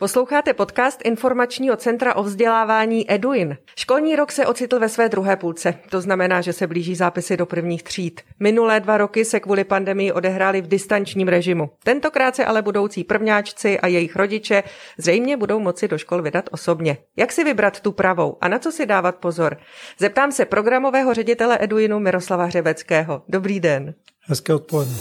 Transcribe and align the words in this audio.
Posloucháte 0.00 0.54
podcast 0.54 1.00
Informačního 1.04 1.76
centra 1.76 2.14
o 2.14 2.22
vzdělávání 2.22 3.12
Eduin. 3.12 3.56
Školní 3.76 4.16
rok 4.16 4.32
se 4.32 4.46
ocitl 4.46 4.78
ve 4.78 4.88
své 4.88 5.08
druhé 5.08 5.36
půlce. 5.36 5.74
To 5.90 6.00
znamená, 6.00 6.40
že 6.40 6.52
se 6.52 6.66
blíží 6.66 6.94
zápisy 6.94 7.36
do 7.36 7.46
prvních 7.46 7.82
tříd. 7.82 8.20
Minulé 8.40 8.80
dva 8.80 8.98
roky 8.98 9.24
se 9.24 9.40
kvůli 9.40 9.64
pandemii 9.64 10.12
odehrály 10.12 10.62
v 10.62 10.68
distančním 10.68 11.28
režimu. 11.28 11.70
Tentokrát 11.84 12.36
se 12.36 12.44
ale 12.44 12.62
budoucí 12.62 13.04
prvňáčci 13.04 13.80
a 13.80 13.86
jejich 13.86 14.16
rodiče 14.16 14.62
zřejmě 14.98 15.36
budou 15.36 15.58
moci 15.58 15.88
do 15.88 15.98
škol 15.98 16.22
vydat 16.22 16.44
osobně. 16.52 16.98
Jak 17.16 17.32
si 17.32 17.44
vybrat 17.44 17.80
tu 17.80 17.92
pravou 17.92 18.36
a 18.40 18.48
na 18.48 18.58
co 18.58 18.72
si 18.72 18.86
dávat 18.86 19.16
pozor? 19.16 19.56
Zeptám 19.98 20.32
se 20.32 20.44
programového 20.44 21.14
ředitele 21.14 21.58
Eduinu 21.60 21.98
Miroslava 21.98 22.44
Hřebeckého. 22.44 23.22
Dobrý 23.28 23.60
den. 23.60 23.94
Hezké 24.26 24.54
odpoledne. 24.54 24.96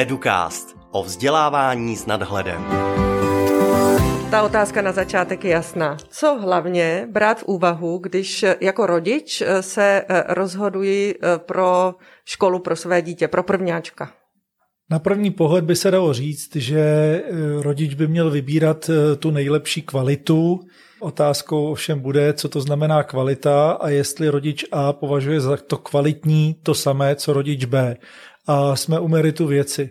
Educast 0.00 0.76
o 0.90 1.02
vzdělávání 1.02 1.96
s 1.96 2.06
nadhledem. 2.06 2.64
Ta 4.30 4.42
otázka 4.42 4.82
na 4.82 4.92
začátek 4.92 5.44
je 5.44 5.50
jasná. 5.50 5.96
Co 6.08 6.38
hlavně 6.38 7.08
brát 7.10 7.40
v 7.40 7.44
úvahu, 7.44 7.98
když 7.98 8.44
jako 8.60 8.86
rodič 8.86 9.42
se 9.60 10.02
eh, 10.08 10.24
rozhoduji 10.28 11.14
eh, 11.14 11.38
pro 11.38 11.94
školu 12.24 12.58
pro 12.58 12.76
své 12.76 13.02
dítě, 13.02 13.28
pro 13.28 13.42
prvňáčka? 13.42 14.12
Na 14.90 14.98
první 14.98 15.30
pohled 15.30 15.64
by 15.64 15.76
se 15.76 15.90
dalo 15.90 16.12
říct, 16.12 16.56
že 16.56 16.80
eh, 16.80 17.22
rodič 17.62 17.94
by 17.94 18.08
měl 18.08 18.30
vybírat 18.30 18.90
tu 19.18 19.30
nejlepší 19.30 19.82
kvalitu. 19.82 20.60
Otázkou 21.00 21.70
ovšem 21.70 22.00
bude, 22.00 22.32
co 22.32 22.48
to 22.48 22.60
znamená 22.60 23.02
kvalita 23.02 23.72
a 23.72 23.88
jestli 23.88 24.28
rodič 24.28 24.64
A 24.72 24.92
považuje 24.92 25.40
za 25.40 25.56
to 25.56 25.78
kvalitní 25.78 26.56
to 26.62 26.74
samé, 26.74 27.16
co 27.16 27.32
rodič 27.32 27.64
B 27.64 27.96
a 28.46 28.76
jsme 28.76 29.00
u 29.00 29.08
meritu 29.08 29.46
věci. 29.46 29.90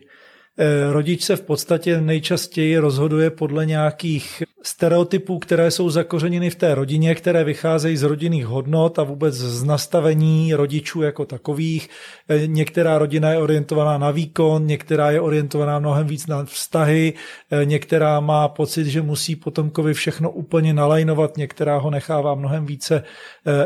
E, 0.57 0.93
rodič 0.93 1.23
se 1.23 1.35
v 1.35 1.41
podstatě 1.41 2.01
nejčastěji 2.01 2.77
rozhoduje 2.77 3.29
podle 3.29 3.65
nějakých 3.65 4.43
stereotypů, 4.63 5.39
které 5.39 5.71
jsou 5.71 5.89
zakořeněny 5.89 6.49
v 6.49 6.55
té 6.55 6.75
rodině, 6.75 7.15
které 7.15 7.43
vycházejí 7.43 7.97
z 7.97 8.03
rodinných 8.03 8.45
hodnot 8.45 8.99
a 8.99 9.03
vůbec 9.03 9.35
z 9.35 9.63
nastavení 9.63 10.53
rodičů 10.53 11.01
jako 11.01 11.25
takových. 11.25 11.89
E, 12.29 12.47
některá 12.47 12.97
rodina 12.97 13.31
je 13.31 13.37
orientovaná 13.37 13.97
na 13.97 14.11
výkon, 14.11 14.65
některá 14.65 15.11
je 15.11 15.21
orientovaná 15.21 15.79
mnohem 15.79 16.07
víc 16.07 16.27
na 16.27 16.45
vztahy, 16.45 17.13
e, 17.51 17.65
některá 17.65 18.19
má 18.19 18.47
pocit, 18.47 18.85
že 18.85 19.01
musí 19.01 19.35
potomkovi 19.35 19.93
všechno 19.93 20.31
úplně 20.31 20.73
nalajnovat, 20.73 21.37
některá 21.37 21.77
ho 21.77 21.91
nechává 21.91 22.35
mnohem 22.35 22.65
více 22.65 23.03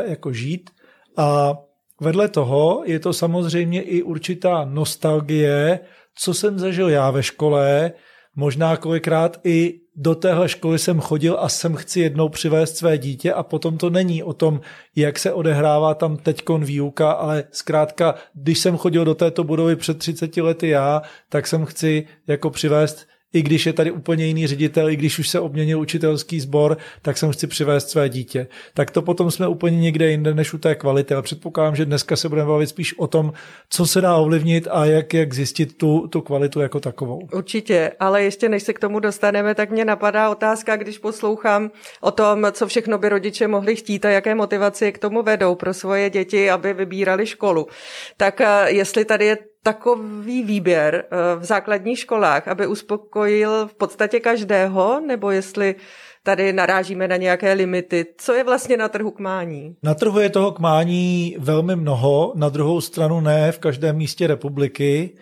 jako 0.06 0.32
žít. 0.32 0.70
A 1.16 1.58
Vedle 2.00 2.28
toho 2.28 2.82
je 2.86 3.00
to 3.00 3.12
samozřejmě 3.12 3.82
i 3.82 4.02
určitá 4.02 4.64
nostalgie, 4.64 5.80
co 6.14 6.34
jsem 6.34 6.58
zažil 6.58 6.88
já 6.88 7.10
ve 7.10 7.22
škole, 7.22 7.92
možná 8.36 8.76
kolikrát 8.76 9.40
i 9.44 9.80
do 9.96 10.14
téhle 10.14 10.48
školy 10.48 10.78
jsem 10.78 11.00
chodil 11.00 11.36
a 11.40 11.48
sem 11.48 11.74
chci 11.74 12.00
jednou 12.00 12.28
přivést 12.28 12.76
své 12.76 12.98
dítě 12.98 13.32
a 13.32 13.42
potom 13.42 13.78
to 13.78 13.90
není 13.90 14.22
o 14.22 14.32
tom, 14.32 14.60
jak 14.96 15.18
se 15.18 15.32
odehrává 15.32 15.94
tam 15.94 16.16
teďkon 16.16 16.64
výuka, 16.64 17.12
ale 17.12 17.44
zkrátka, 17.50 18.14
když 18.34 18.58
jsem 18.58 18.76
chodil 18.76 19.04
do 19.04 19.14
této 19.14 19.44
budovy 19.44 19.76
před 19.76 19.98
30 19.98 20.36
lety 20.36 20.68
já, 20.68 21.02
tak 21.28 21.46
jsem 21.46 21.64
chci 21.64 22.06
jako 22.26 22.50
přivést 22.50 23.06
i 23.34 23.42
když 23.42 23.66
je 23.66 23.72
tady 23.72 23.90
úplně 23.90 24.26
jiný 24.26 24.46
ředitel, 24.46 24.90
i 24.90 24.96
když 24.96 25.18
už 25.18 25.28
se 25.28 25.40
obměnil 25.40 25.80
učitelský 25.80 26.40
sbor, 26.40 26.76
tak 27.02 27.18
jsem 27.18 27.32
chci 27.32 27.46
přivést 27.46 27.90
své 27.90 28.08
dítě. 28.08 28.46
Tak 28.74 28.90
to 28.90 29.02
potom 29.02 29.30
jsme 29.30 29.48
úplně 29.48 29.80
někde 29.80 30.10
jinde 30.10 30.34
než 30.34 30.54
u 30.54 30.58
té 30.58 30.74
kvality. 30.74 31.14
Ale 31.14 31.22
předpokládám, 31.22 31.76
že 31.76 31.84
dneska 31.84 32.16
se 32.16 32.28
budeme 32.28 32.48
bavit 32.48 32.66
spíš 32.66 32.98
o 32.98 33.06
tom, 33.06 33.32
co 33.70 33.86
se 33.86 34.00
dá 34.00 34.16
ovlivnit 34.16 34.68
a 34.70 34.84
jak, 34.84 35.14
jak 35.14 35.34
zjistit 35.34 35.78
tu, 35.78 36.08
tu 36.08 36.20
kvalitu 36.20 36.60
jako 36.60 36.80
takovou. 36.80 37.28
Určitě, 37.32 37.92
ale 38.00 38.22
ještě 38.22 38.48
než 38.48 38.62
se 38.62 38.72
k 38.72 38.78
tomu 38.78 39.00
dostaneme, 39.00 39.54
tak 39.54 39.70
mě 39.70 39.84
napadá 39.84 40.30
otázka, 40.30 40.76
když 40.76 40.98
poslouchám 40.98 41.70
o 42.00 42.10
tom, 42.10 42.46
co 42.52 42.66
všechno 42.66 42.98
by 42.98 43.08
rodiče 43.08 43.48
mohli 43.48 43.76
chtít 43.76 44.04
a 44.04 44.10
jaké 44.10 44.34
motivaci 44.34 44.92
k 44.92 44.98
tomu 44.98 45.22
vedou 45.22 45.54
pro 45.54 45.74
svoje 45.74 46.10
děti, 46.10 46.50
aby 46.50 46.72
vybírali 46.72 47.26
školu. 47.26 47.66
Tak 48.16 48.40
eh, 48.40 48.70
jestli 48.70 49.04
tady 49.04 49.24
je 49.24 49.36
takový 49.64 50.42
výběr 50.42 51.04
eh, 51.04 51.16
v 51.36 51.44
základních 51.44 51.98
školách, 51.98 52.48
aby 52.48 52.66
uspokojil 52.66 53.66
v 53.66 53.74
podstatě 53.74 54.20
každého, 54.20 55.00
nebo 55.00 55.30
jestli 55.30 55.74
tady 56.22 56.52
narážíme 56.52 57.08
na 57.08 57.16
nějaké 57.16 57.52
limity. 57.52 58.06
Co 58.18 58.32
je 58.32 58.44
vlastně 58.44 58.76
na 58.76 58.88
trhu 58.88 59.10
k 59.10 59.18
mání? 59.18 59.76
Na 59.82 59.94
trhu 59.94 60.20
je 60.20 60.30
toho 60.30 60.52
k 60.52 60.58
mání 60.58 61.36
velmi 61.38 61.76
mnoho, 61.76 62.32
na 62.36 62.48
druhou 62.48 62.80
stranu 62.80 63.20
ne 63.20 63.52
v 63.52 63.58
každém 63.58 63.96
místě 63.96 64.26
republiky, 64.26 65.16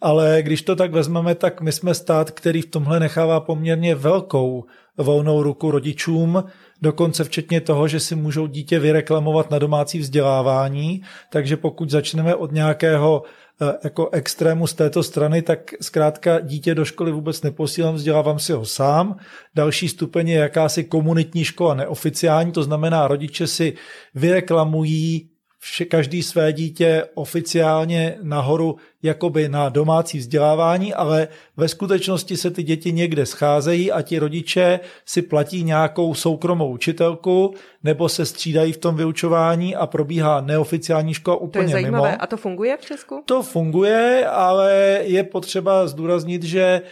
ale 0.00 0.38
když 0.42 0.62
to 0.62 0.76
tak 0.76 0.92
vezmeme, 0.92 1.34
tak 1.34 1.60
my 1.60 1.72
jsme 1.72 1.94
stát, 1.94 2.30
který 2.30 2.62
v 2.62 2.70
tomhle 2.70 3.00
nechává 3.00 3.40
poměrně 3.40 3.94
velkou 3.94 4.64
volnou 4.96 5.42
ruku 5.42 5.70
rodičům, 5.70 6.44
dokonce 6.82 7.24
včetně 7.24 7.60
toho, 7.60 7.88
že 7.88 8.00
si 8.00 8.14
můžou 8.14 8.46
dítě 8.46 8.78
vyreklamovat 8.78 9.50
na 9.50 9.58
domácí 9.58 9.98
vzdělávání, 9.98 11.02
takže 11.30 11.56
pokud 11.56 11.90
začneme 11.90 12.34
od 12.34 12.52
nějakého 12.52 13.22
Eh, 13.62 13.78
jako 13.84 14.08
extrému 14.12 14.66
z 14.66 14.74
této 14.74 15.02
strany, 15.02 15.42
tak 15.42 15.70
zkrátka 15.80 16.40
dítě 16.40 16.74
do 16.74 16.84
školy 16.84 17.12
vůbec 17.12 17.42
neposílám, 17.42 17.94
vzdělávám 17.94 18.38
si 18.38 18.52
ho 18.52 18.64
sám. 18.64 19.16
Další 19.54 19.88
stupeň 19.88 20.28
je 20.28 20.38
jakási 20.38 20.84
komunitní 20.84 21.44
škola 21.44 21.74
neoficiální, 21.74 22.52
to 22.52 22.62
znamená 22.62 23.08
rodiče 23.08 23.46
si 23.46 23.74
vyreklamují 24.14 25.30
vše, 25.58 25.84
každý 25.84 26.22
své 26.22 26.52
dítě 26.52 27.04
oficiálně 27.14 28.18
nahoru 28.22 28.76
jakoby 29.02 29.48
na 29.48 29.68
domácí 29.68 30.18
vzdělávání, 30.18 30.94
ale 30.94 31.28
ve 31.56 31.68
skutečnosti 31.68 32.36
se 32.36 32.50
ty 32.50 32.62
děti 32.62 32.92
někde 32.92 33.26
scházejí 33.26 33.92
a 33.92 34.02
ti 34.02 34.18
rodiče 34.18 34.80
si 35.04 35.22
platí 35.22 35.64
nějakou 35.64 36.14
soukromou 36.14 36.72
učitelku 36.72 37.54
nebo 37.84 38.08
se 38.08 38.26
střídají 38.26 38.72
v 38.72 38.76
tom 38.76 38.96
vyučování 38.96 39.76
a 39.76 39.86
probíhá 39.86 40.40
neoficiální 40.40 41.14
škola 41.14 41.36
úplně 41.36 41.64
to 41.64 41.68
je 41.68 41.72
zajímavé. 41.72 42.10
mimo. 42.10 42.22
A 42.22 42.26
to 42.26 42.36
funguje 42.36 42.76
v 42.76 42.80
Česku? 42.80 43.22
To 43.24 43.42
funguje, 43.42 44.26
ale 44.26 45.00
je 45.02 45.24
potřeba 45.24 45.86
zdůraznit, 45.86 46.42
že 46.42 46.82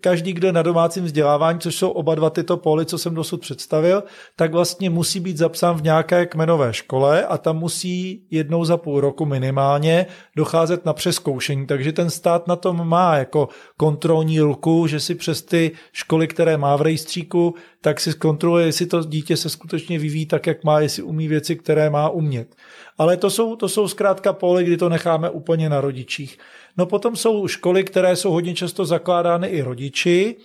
každý, 0.00 0.32
kdo 0.32 0.46
je 0.46 0.52
na 0.52 0.62
domácím 0.62 1.04
vzdělávání, 1.04 1.58
což 1.58 1.74
jsou 1.74 1.90
oba 1.90 2.14
dva 2.14 2.30
tyto 2.30 2.56
póly, 2.56 2.86
co 2.86 2.98
jsem 2.98 3.14
dosud 3.14 3.40
představil, 3.40 4.04
tak 4.36 4.52
vlastně 4.52 4.90
musí 4.90 5.20
být 5.20 5.36
zapsán 5.36 5.76
v 5.76 5.82
nějaké 5.82 6.26
kmenové 6.26 6.74
škole 6.74 7.26
a 7.26 7.38
tam 7.38 7.58
musí 7.58 8.26
jednou 8.30 8.64
za 8.64 8.76
půl 8.76 9.00
roku 9.00 9.26
minimálně 9.26 10.06
docházet 10.36 10.84
na 10.84 10.92
přeskoušení. 10.92 11.66
Takže 11.66 11.92
ten 11.92 12.10
stát 12.10 12.48
na 12.48 12.56
tom 12.56 12.88
má 12.88 13.16
jako 13.16 13.48
kontrolní 13.76 14.40
ruku, 14.40 14.86
že 14.86 15.00
si 15.00 15.14
přes 15.14 15.42
ty 15.42 15.70
školy, 15.92 16.28
které 16.28 16.56
má 16.56 16.76
v 16.76 16.82
rejstříku, 16.82 17.54
tak 17.80 18.00
si 18.00 18.12
zkontroluje, 18.12 18.66
jestli 18.66 18.86
to 18.86 19.02
dítě 19.04 19.36
se 19.36 19.48
skutečně 19.48 19.98
vyvíjí 19.98 20.26
tak, 20.26 20.43
jak 20.46 20.64
má, 20.64 20.80
jestli 20.80 21.02
umí 21.02 21.28
věci, 21.28 21.56
které 21.56 21.90
má 21.90 22.08
umět. 22.08 22.54
Ale 22.98 23.16
to 23.16 23.30
jsou, 23.30 23.56
to 23.56 23.68
jsou 23.68 23.88
zkrátka 23.88 24.32
póly, 24.32 24.64
kdy 24.64 24.76
to 24.76 24.88
necháme 24.88 25.30
úplně 25.30 25.68
na 25.68 25.80
rodičích. 25.80 26.38
No 26.78 26.86
potom 26.86 27.16
jsou 27.16 27.48
školy, 27.48 27.84
které 27.84 28.16
jsou 28.16 28.32
hodně 28.32 28.54
často 28.54 28.84
zakládány 28.84 29.48
i 29.48 29.62
rodiči, 29.62 30.36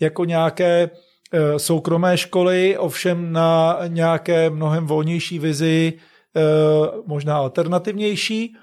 jako 0.00 0.24
nějaké 0.24 0.90
e, 1.32 1.58
soukromé 1.58 2.16
školy, 2.16 2.78
ovšem 2.78 3.32
na 3.32 3.78
nějaké 3.86 4.50
mnohem 4.50 4.86
volnější 4.86 5.38
vizi, 5.38 5.92
e, 5.92 6.40
možná 7.06 7.36
alternativnější. 7.36 8.44
E, 8.44 8.56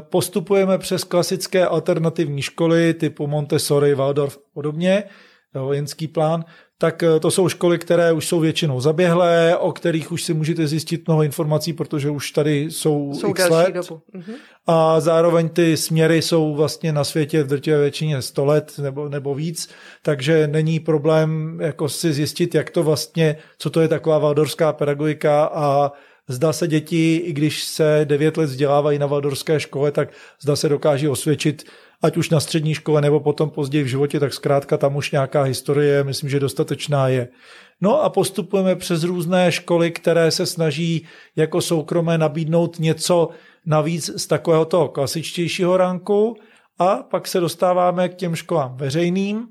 postupujeme 0.00 0.78
přes 0.78 1.04
klasické 1.04 1.66
alternativní 1.66 2.42
školy 2.42 2.94
typu 2.94 3.26
Montessori, 3.26 3.94
Waldorf 3.94 4.36
a 4.36 4.40
podobně, 4.54 5.04
vojenský 5.54 6.08
plán, 6.08 6.44
tak 6.78 7.02
eh, 7.02 7.20
to 7.20 7.30
jsou 7.30 7.48
školy, 7.48 7.78
které 7.78 8.12
už 8.12 8.26
jsou 8.26 8.40
většinou 8.40 8.80
zaběhlé, 8.80 9.56
o 9.56 9.72
kterých 9.72 10.12
už 10.12 10.22
si 10.22 10.34
můžete 10.34 10.66
zjistit 10.66 11.06
mnoho 11.06 11.22
informací, 11.22 11.72
protože 11.72 12.10
už 12.10 12.30
tady 12.30 12.60
jsou, 12.60 13.14
jsou 13.14 13.30
x 13.30 13.48
let. 13.48 13.74
Dobu. 13.74 14.02
Mhm. 14.12 14.34
A 14.66 15.00
zároveň 15.00 15.48
ty 15.48 15.76
směry 15.76 16.22
jsou 16.22 16.54
vlastně 16.54 16.92
na 16.92 17.04
světě 17.04 17.42
v 17.42 17.46
drtivé 17.46 17.80
většině 17.80 18.22
100 18.22 18.44
let 18.44 18.78
nebo, 18.78 19.08
nebo 19.08 19.34
víc, 19.34 19.68
takže 20.02 20.46
není 20.46 20.80
problém 20.80 21.58
jako 21.62 21.88
si 21.88 22.12
zjistit, 22.12 22.54
jak 22.54 22.70
to 22.70 22.82
vlastně, 22.82 23.36
co 23.58 23.70
to 23.70 23.80
je 23.80 23.88
taková 23.88 24.18
valdorská 24.18 24.72
pedagogika 24.72 25.44
a 25.44 25.92
Zda 26.30 26.52
se 26.52 26.68
děti, 26.68 27.16
i 27.16 27.32
když 27.32 27.64
se 27.64 28.00
9 28.04 28.36
let 28.36 28.46
vzdělávají 28.46 28.98
na 28.98 29.06
valdorské 29.06 29.60
škole, 29.60 29.92
tak 29.92 30.08
zda 30.42 30.56
se 30.56 30.68
dokáží 30.68 31.08
osvědčit 31.08 31.64
ať 32.02 32.16
už 32.16 32.30
na 32.30 32.40
střední 32.40 32.74
škole 32.74 33.00
nebo 33.00 33.20
potom 33.20 33.50
později 33.50 33.84
v 33.84 33.86
životě, 33.86 34.20
tak 34.20 34.34
zkrátka 34.34 34.76
tam 34.76 34.96
už 34.96 35.10
nějaká 35.10 35.42
historie, 35.42 36.04
myslím, 36.04 36.30
že 36.30 36.40
dostatečná 36.40 37.08
je. 37.08 37.28
No 37.80 38.02
a 38.02 38.10
postupujeme 38.10 38.76
přes 38.76 39.02
různé 39.02 39.52
školy, 39.52 39.90
které 39.90 40.30
se 40.30 40.46
snaží 40.46 41.06
jako 41.36 41.60
soukromé 41.60 42.18
nabídnout 42.18 42.78
něco 42.78 43.28
navíc 43.66 44.10
z 44.16 44.26
takového 44.26 44.64
toho 44.64 44.88
klasičtějšího 44.88 45.76
ranku 45.76 46.36
a 46.78 46.96
pak 46.96 47.28
se 47.28 47.40
dostáváme 47.40 48.08
k 48.08 48.14
těm 48.14 48.34
školám 48.34 48.76
veřejným. 48.76 49.38
E, 49.38 49.46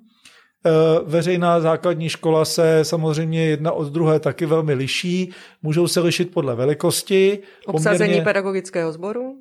veřejná 1.06 1.60
základní 1.60 2.10
škola 2.10 2.46
se 2.46 2.86
samozřejmě 2.86 3.46
jedna 3.46 3.72
od 3.72 3.88
druhé 3.88 4.20
taky 4.20 4.46
velmi 4.46 4.74
liší. 4.74 5.34
Můžou 5.62 5.88
se 5.88 6.00
lišit 6.00 6.34
podle 6.34 6.56
velikosti. 6.56 7.40
Obsazení 7.66 7.98
poměrně... 7.98 8.22
pedagogického 8.22 8.92
sboru? 8.92 9.36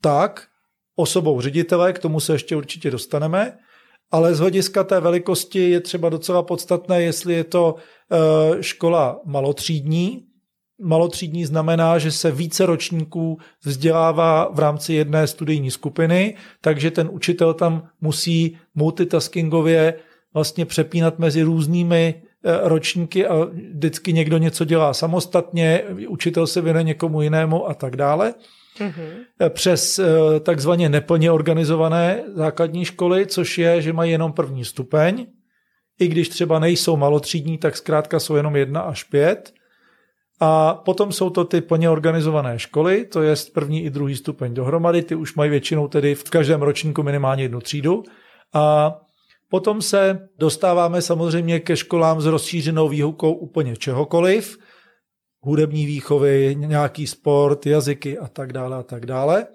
Tak, 0.00 0.46
osobou 0.98 1.40
ředitele, 1.40 1.92
k 1.92 1.98
tomu 1.98 2.20
se 2.20 2.32
ještě 2.32 2.56
určitě 2.56 2.90
dostaneme, 2.90 3.58
ale 4.10 4.34
z 4.34 4.38
hlediska 4.38 4.84
té 4.84 5.00
velikosti 5.00 5.70
je 5.70 5.80
třeba 5.80 6.08
docela 6.08 6.42
podstatné, 6.42 7.02
jestli 7.02 7.34
je 7.34 7.44
to 7.44 7.74
eh, 7.74 8.62
škola 8.62 9.20
malotřídní. 9.24 10.24
Malotřídní 10.82 11.44
znamená, 11.44 11.98
že 11.98 12.12
se 12.12 12.30
více 12.30 12.66
ročníků 12.66 13.38
vzdělává 13.64 14.50
v 14.52 14.58
rámci 14.58 14.92
jedné 14.94 15.26
studijní 15.26 15.70
skupiny, 15.70 16.34
takže 16.60 16.90
ten 16.90 17.08
učitel 17.12 17.54
tam 17.54 17.88
musí 18.00 18.58
multitaskingově 18.74 19.94
vlastně 20.34 20.66
přepínat 20.66 21.18
mezi 21.18 21.42
různými 21.42 22.22
ročníky 22.62 23.26
a 23.26 23.44
vždycky 23.44 24.12
někdo 24.12 24.38
něco 24.38 24.64
dělá 24.64 24.94
samostatně, 24.94 25.82
učitel 26.08 26.46
se 26.46 26.60
věnuje 26.60 26.84
někomu 26.84 27.22
jinému 27.22 27.68
a 27.68 27.74
tak 27.74 27.96
dále 27.96 28.34
mm-hmm. 28.78 29.48
přes 29.48 29.98
eh, 29.98 30.40
takzvaně 30.40 30.88
neplně 30.88 31.30
organizované 31.30 32.24
základní 32.34 32.84
školy, 32.84 33.26
což 33.26 33.58
je, 33.58 33.82
že 33.82 33.92
mají 33.92 34.12
jenom 34.12 34.32
první 34.32 34.64
stupeň, 34.64 35.26
i 36.00 36.08
když 36.08 36.28
třeba 36.28 36.58
nejsou 36.58 36.96
malotřídní, 36.96 37.58
tak 37.58 37.76
zkrátka 37.76 38.20
jsou 38.20 38.36
jenom 38.36 38.56
jedna 38.56 38.80
až 38.80 39.04
pět. 39.04 39.52
A 40.40 40.74
potom 40.74 41.12
jsou 41.12 41.30
to 41.30 41.44
ty 41.44 41.60
plně 41.60 41.90
organizované 41.90 42.58
školy, 42.58 43.06
to 43.06 43.22
je 43.22 43.34
první 43.54 43.84
i 43.84 43.90
druhý 43.90 44.16
stupeň 44.16 44.54
dohromady, 44.54 45.02
ty 45.02 45.14
už 45.14 45.34
mají 45.34 45.50
většinou 45.50 45.88
tedy 45.88 46.14
v 46.14 46.24
každém 46.24 46.62
ročníku 46.62 47.02
minimálně 47.02 47.44
jednu 47.44 47.60
třídu. 47.60 48.02
A 48.54 48.96
potom 49.50 49.82
se 49.82 50.28
dostáváme 50.38 51.02
samozřejmě 51.02 51.60
ke 51.60 51.76
školám 51.76 52.20
s 52.20 52.26
rozšířenou 52.26 52.88
výukou 52.88 53.32
úplně 53.32 53.76
čehokoliv, 53.76 54.58
hudební 55.40 55.86
výchovy, 55.86 56.56
nějaký 56.58 57.06
sport, 57.06 57.66
jazyky 57.66 58.18
a 58.18 58.28
tak 58.28 58.52
dále 58.52 58.76
a 58.76 58.82
tak 58.82 59.06
dále. 59.06 59.46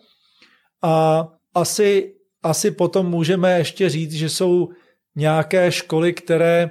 A 0.82 1.28
asi, 1.54 2.14
asi 2.44 2.72
potom 2.72 3.10
můžeme 3.10 3.58
ještě 3.58 3.90
říct, 3.90 4.14
že 4.14 4.30
jsou 4.30 4.70
nějaké 5.16 5.72
školy, 5.72 6.14
které, 6.14 6.70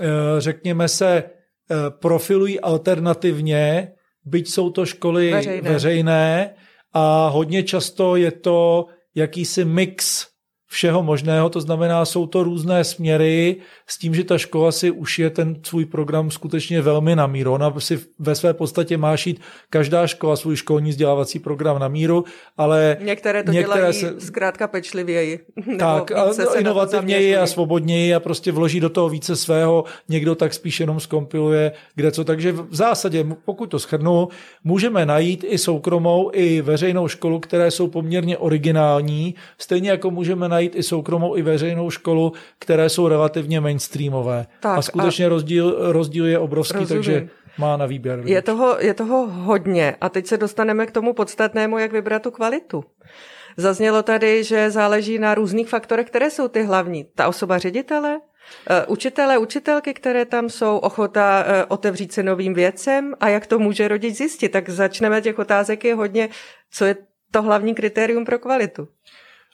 eh, 0.00 0.06
řekněme 0.38 0.88
se, 0.88 1.16
eh, 1.16 1.74
profilují 1.90 2.60
alternativně, 2.60 3.92
byť 4.24 4.48
jsou 4.48 4.70
to 4.70 4.86
školy 4.86 5.30
veřejné, 5.30 5.70
veřejné. 5.70 6.54
A 6.92 7.28
hodně 7.28 7.62
často 7.62 8.16
je 8.16 8.30
to 8.30 8.86
jakýsi 9.14 9.64
mix 9.64 10.26
všeho 10.68 11.02
možného, 11.02 11.48
to 11.48 11.60
znamená, 11.60 12.04
jsou 12.04 12.26
to 12.26 12.44
různé 12.44 12.84
směry 12.84 13.56
s 13.86 13.98
tím, 13.98 14.14
že 14.14 14.24
ta 14.24 14.38
škola 14.38 14.72
si 14.72 14.90
už 14.90 15.18
je 15.18 15.30
ten 15.30 15.56
svůj 15.62 15.84
program 15.84 16.30
skutečně 16.30 16.82
velmi 16.82 17.16
na 17.16 17.26
míru. 17.26 17.52
Ona 17.52 17.74
si 17.78 18.00
ve 18.18 18.34
své 18.34 18.54
podstatě 18.54 18.96
má 18.96 19.16
šít 19.16 19.40
každá 19.70 20.06
škola 20.06 20.36
svůj 20.36 20.56
školní 20.56 20.90
vzdělávací 20.90 21.38
program 21.38 21.78
na 21.78 21.88
míru, 21.88 22.24
ale 22.56 22.96
některé 23.00 23.42
to 23.42 23.52
některé 23.52 23.78
dělají 23.80 24.00
se... 24.00 24.20
zkrátka 24.20 24.68
pečlivěji. 24.68 25.40
Tak, 25.78 26.12
a 26.12 26.30
inovativněji 26.58 27.36
a 27.36 27.46
svobodněji 27.46 28.14
a 28.14 28.20
prostě 28.20 28.52
vloží 28.52 28.80
do 28.80 28.88
toho 28.88 29.08
více 29.08 29.36
svého, 29.36 29.84
někdo 30.08 30.34
tak 30.34 30.54
spíš 30.54 30.80
jenom 30.80 31.00
skompiluje 31.00 31.72
kde 31.94 32.12
co. 32.12 32.24
Takže 32.24 32.52
v 32.52 32.74
zásadě, 32.74 33.26
pokud 33.44 33.66
to 33.66 33.78
schrnu, 33.78 34.28
můžeme 34.64 35.06
najít 35.06 35.44
i 35.48 35.58
soukromou, 35.58 36.30
i 36.34 36.62
veřejnou 36.62 37.08
školu, 37.08 37.40
které 37.40 37.70
jsou 37.70 37.88
poměrně 37.88 38.38
originální, 38.38 39.34
stejně 39.58 39.90
jako 39.90 40.10
můžeme 40.10 40.48
najít 40.48 40.57
najít 40.58 40.76
i 40.76 40.82
soukromou, 40.82 41.36
i 41.36 41.42
veřejnou 41.42 41.90
školu, 41.90 42.32
které 42.58 42.88
jsou 42.88 43.08
relativně 43.08 43.60
mainstreamové. 43.60 44.46
Tak, 44.60 44.78
a 44.78 44.82
skutečně 44.82 45.26
a 45.26 45.28
rozdíl, 45.28 45.92
rozdíl 45.92 46.26
je 46.26 46.38
obrovský, 46.38 46.78
rozumím. 46.78 47.02
takže 47.02 47.28
má 47.58 47.76
na 47.76 47.86
výběr. 47.86 48.22
Je 48.24 48.42
toho, 48.42 48.76
je 48.80 48.94
toho 48.94 49.26
hodně. 49.26 49.96
A 50.00 50.08
teď 50.08 50.26
se 50.26 50.36
dostaneme 50.36 50.86
k 50.86 50.90
tomu 50.90 51.12
podstatnému, 51.12 51.78
jak 51.78 51.92
vybrat 51.92 52.22
tu 52.22 52.30
kvalitu. 52.30 52.84
Zaznělo 53.56 54.02
tady, 54.02 54.44
že 54.44 54.70
záleží 54.70 55.18
na 55.18 55.34
různých 55.34 55.68
faktorech, 55.68 56.06
které 56.06 56.30
jsou 56.30 56.48
ty 56.48 56.62
hlavní. 56.62 57.06
Ta 57.14 57.28
osoba 57.28 57.58
ředitele, 57.58 58.20
eh, 58.70 58.86
učitele, 58.86 59.38
učitelky, 59.38 59.94
které 59.94 60.24
tam 60.24 60.50
jsou, 60.50 60.78
ochota 60.78 61.44
eh, 61.46 61.64
otevřít 61.64 62.12
se 62.12 62.22
novým 62.22 62.54
věcem 62.54 63.14
a 63.20 63.28
jak 63.28 63.46
to 63.46 63.58
může 63.58 63.88
rodič 63.88 64.16
zjistit. 64.16 64.48
Tak 64.48 64.70
začneme 64.70 65.20
těch 65.22 65.38
otázek 65.38 65.84
je 65.84 65.94
hodně, 65.94 66.28
co 66.70 66.84
je 66.84 66.96
to 67.30 67.42
hlavní 67.42 67.74
kritérium 67.74 68.24
pro 68.24 68.38
kvalitu. 68.38 68.88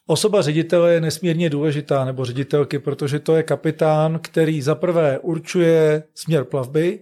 Osoba 0.07 0.43
ředitele 0.43 0.95
je 0.95 1.01
nesmírně 1.01 1.51
důležitá, 1.51 2.05
nebo 2.05 2.25
ředitelky, 2.25 2.79
protože 2.79 3.19
to 3.19 3.37
je 3.37 3.43
kapitán, 3.43 4.19
který 4.23 4.63
za 4.63 4.75
prvé 4.75 5.19
určuje 5.19 6.03
směr 6.15 6.45
plavby 6.45 7.01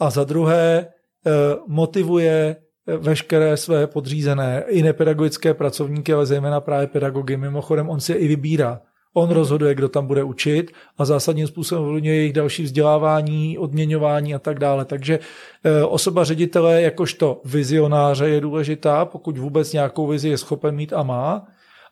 a 0.00 0.10
za 0.10 0.24
druhé 0.24 0.86
eh, 0.86 1.30
motivuje 1.66 2.56
eh, 2.86 2.96
veškeré 2.96 3.56
své 3.56 3.86
podřízené, 3.86 4.64
i 4.68 4.82
nepedagogické 4.82 5.54
pracovníky, 5.54 6.12
ale 6.12 6.26
zejména 6.26 6.60
právě 6.60 6.86
pedagogy. 6.86 7.36
Mimochodem, 7.36 7.88
on 7.88 8.00
si 8.00 8.12
je 8.12 8.18
i 8.18 8.28
vybírá. 8.28 8.80
On 9.14 9.30
rozhoduje, 9.30 9.74
kdo 9.74 9.88
tam 9.88 10.06
bude 10.06 10.22
učit 10.22 10.72
a 10.98 11.04
zásadním 11.04 11.46
způsobem 11.46 11.84
ovlivňuje 11.84 12.16
jejich 12.16 12.32
další 12.32 12.62
vzdělávání, 12.62 13.58
odměňování 13.58 14.34
a 14.34 14.38
tak 14.38 14.58
dále. 14.58 14.84
Takže 14.84 15.18
eh, 15.64 15.84
osoba 15.84 16.24
ředitele 16.24 16.82
jakožto 16.82 17.40
vizionáře 17.44 18.28
je 18.28 18.40
důležitá, 18.40 19.04
pokud 19.04 19.38
vůbec 19.38 19.72
nějakou 19.72 20.06
vizi 20.06 20.28
je 20.28 20.38
schopen 20.38 20.74
mít 20.74 20.92
a 20.92 21.02
má. 21.02 21.46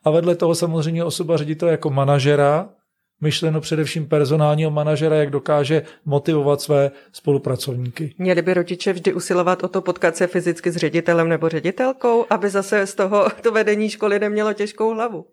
A 0.05 0.11
vedle 0.11 0.35
toho 0.35 0.55
samozřejmě 0.55 1.05
osoba 1.05 1.37
ředitele 1.37 1.71
jako 1.71 1.91
manažera, 1.91 2.69
myšleno 3.21 3.61
především 3.61 4.09
personálního 4.09 4.71
manažera, 4.71 5.17
jak 5.17 5.31
dokáže 5.31 5.83
motivovat 6.05 6.61
své 6.61 6.91
spolupracovníky. 7.13 8.15
Měli 8.19 8.43
by 8.43 8.55
rodiče 8.55 8.93
vždy 8.93 9.15
usilovat 9.15 9.65
o 9.65 9.69
to 9.69 9.83
potkat 9.83 10.17
se 10.17 10.27
fyzicky 10.27 10.71
s 10.71 10.77
ředitelem 10.77 11.29
nebo 11.29 11.49
ředitelkou, 11.49 12.27
aby 12.31 12.51
zase 12.51 12.87
z 12.87 12.95
toho 12.95 13.27
to 13.43 13.53
vedení 13.53 13.91
školy 13.91 14.19
nemělo 14.19 14.53
těžkou 14.53 14.95
hlavu. 14.95 15.27